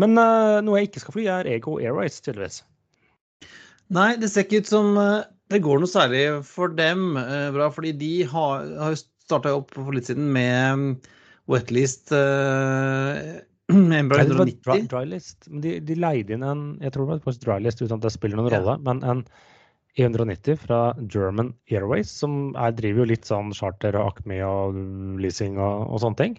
[0.00, 2.62] Men noe jeg ikke skal fly, er Ego Airways, tydeligvis.
[3.94, 7.14] Nei, det ser ikke ut som det går noe særlig for dem
[7.54, 11.06] bra, fordi de har, har starta opp for litt siden med
[11.50, 13.38] wetlist uh,
[13.70, 15.60] Embra Nei, det var dry, 190.
[15.62, 18.38] de, de leide inn en jeg tror det var faktisk drylist uten at det spiller
[18.38, 18.60] noen Ja.
[18.60, 19.22] rolle, men en
[19.96, 24.76] E190 fra German Airways, som er, driver jo litt sånn charter og Acme og
[25.22, 26.34] leasing og, og sånne ting.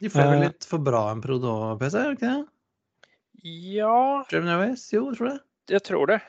[0.00, 0.44] De får vel Eh.
[0.48, 2.46] litt for bra en Prodo-PC, gjør de ikke det?
[3.42, 3.96] Ja,
[4.30, 4.84] German Airways?
[4.94, 5.40] Jo, tror det.
[5.74, 6.20] Jeg tror det.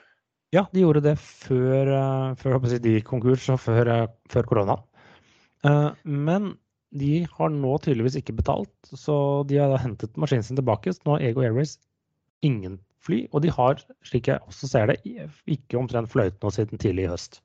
[0.54, 4.08] Ja, de gjorde det før, eh, før jeg si, de gikk konkurs og før, eh,
[4.30, 4.76] før korona.
[5.64, 6.58] Eh, Men
[6.94, 10.94] de har nå tydeligvis ikke betalt, så de har da hentet maskinen sin tilbake.
[10.94, 11.78] Så nå har Ego Airways
[12.44, 15.00] ingen fly, og de har, slik jeg også ser det,
[15.50, 17.42] ikke omtrent fløyet noe siden tidlig i høst.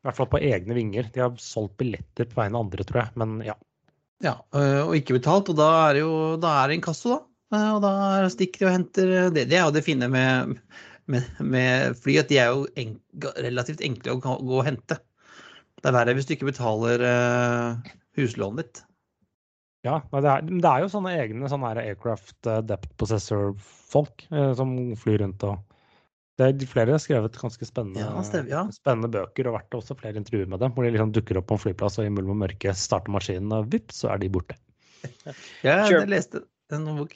[0.00, 1.10] I hvert fall på egne vinger.
[1.12, 3.12] De har solgt billetter på vegne av andre, tror jeg.
[3.20, 3.56] Men ja.
[4.24, 7.20] Ja, øh, og ikke betalt, og da er det jo da er det inkasso, da.
[7.56, 7.92] Eh, Og da
[8.32, 10.56] stikker de og henter Det, det er jo det fine med,
[11.10, 13.00] med, med fly, at de er jo enk,
[13.40, 15.00] relativt enkle å gå og hente.
[15.80, 17.02] Det er verre hvis du ikke betaler
[18.20, 18.82] huslånet ditt.
[19.86, 24.50] Ja, det er, men det er jo sånne egne sånne aircraft eh, depth possessor-folk eh,
[24.58, 25.58] som flyr rundt og
[26.40, 28.60] det er, Flere har skrevet ganske spennende, Ja, stemmer, ja.
[28.72, 31.58] spennende bøker og vært også flere intervjuer med dem, hvor de liksom dukker opp på
[31.58, 34.56] en flyplass og i mulm og mørke starter maskinen, og vips, så er de borte.
[35.66, 37.12] Ja, jeg leste en bok.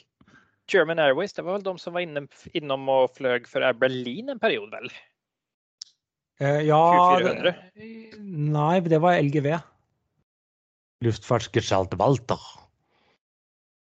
[0.69, 2.25] German Airways, det var vel de som var inne,
[2.57, 4.93] innom og fløy for Air Berlin en periode, vel?
[6.41, 6.81] Eh, ja
[7.17, 7.53] 2400?
[7.77, 9.51] det- Nei, det var LGV.
[11.05, 12.41] Luftfartsgestalt Walter.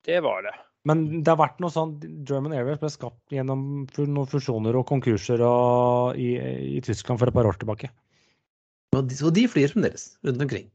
[0.08, 0.56] Det var det.
[0.88, 1.98] Men det har vært noe sånn
[2.28, 3.62] German Airways ble skapt gjennom
[3.98, 6.36] noen fusjoner og konkurser og i,
[6.78, 7.90] i Tyskland for et par år tilbake.
[8.96, 10.70] Og de, og de flyr fremdeles rundt omkring.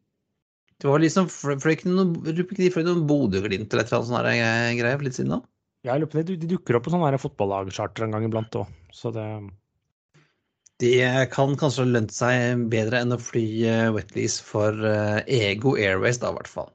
[0.82, 4.26] Det var liksom fløy ikke noen, de fløy noen Bodø-Glimt eller et eller annet sånt
[4.26, 5.40] greier greie for litt siden da?
[5.86, 8.70] Jeg lurer på det, de dukker opp på sånne her fotballagscharter en gang iblant òg,
[8.94, 9.26] så det
[10.82, 16.18] Det kan kanskje lønt seg bedre enn å fly eh, wetlease for eh, Ego Airways,
[16.22, 16.70] da, i hvert fall.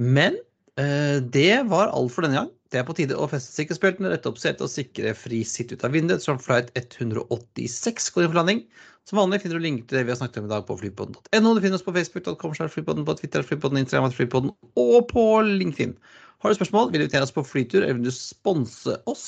[0.00, 0.36] Men
[0.80, 2.50] Eh, Det var alt for denne gang.
[2.70, 5.82] Det er på tide å feste sikkerhetsbeltene, rette opp setet og sikre fri sitt ut
[5.86, 8.62] av vinduet, som flight 186 går inn for landing.
[9.08, 11.54] Som vanlig finner du link til det vi har snakket om i dag på flypodden.no.
[11.56, 15.96] Du finner oss på facebook.com, flypodden, på Twitter, flypodden, Instagram, flypodden og på LinkedIn.
[16.40, 19.26] Har du spørsmål, vil du invitere oss på flytur, eller vil du sponse oss?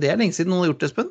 [0.00, 1.10] Det er lenge siden noen har gjort det, Espen.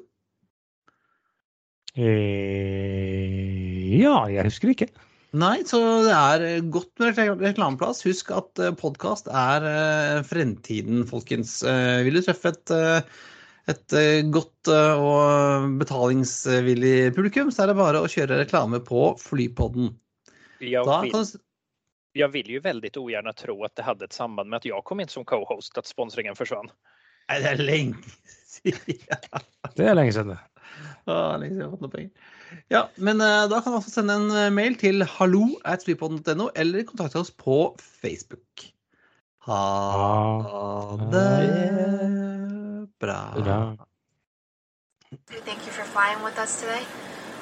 [1.97, 4.89] Eh, ja, jeg husker ikke.
[5.37, 8.03] Nei, så det er eh, godt med reklameplass.
[8.07, 11.59] Husk at podkast er eh, fremtiden, folkens.
[11.67, 13.25] Eh, Vil du treffe et, eh,
[13.73, 19.11] et eh, godt eh, og betalingsvillig publikum, så er det bare å kjøre reklame på
[19.21, 19.91] Flypodden.
[20.63, 21.37] Jeg kan du,
[22.17, 25.03] jeg vil jo veldig ugjerne tro at det hadde et samband med at jeg kom
[25.03, 26.71] inn som co-host, att sponsringen försvann.
[27.29, 28.15] Nei, det er lenge
[28.47, 29.03] siden.
[29.75, 30.39] Det er lenge siden.
[31.09, 31.39] Ah.
[32.67, 36.49] Ja, men eh, da kan du også sende en eh, mail til hallo at flypodden.no,
[36.55, 38.67] eller kontakte oss på Facebook.
[39.47, 39.61] Ha
[41.11, 43.19] det bra.
[43.39, 43.75] Bra.
[45.45, 46.83] Thank you for flying with us today.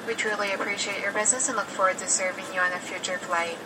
[0.06, 3.58] We truly appreciate your business and look forward to serving you on a future flight.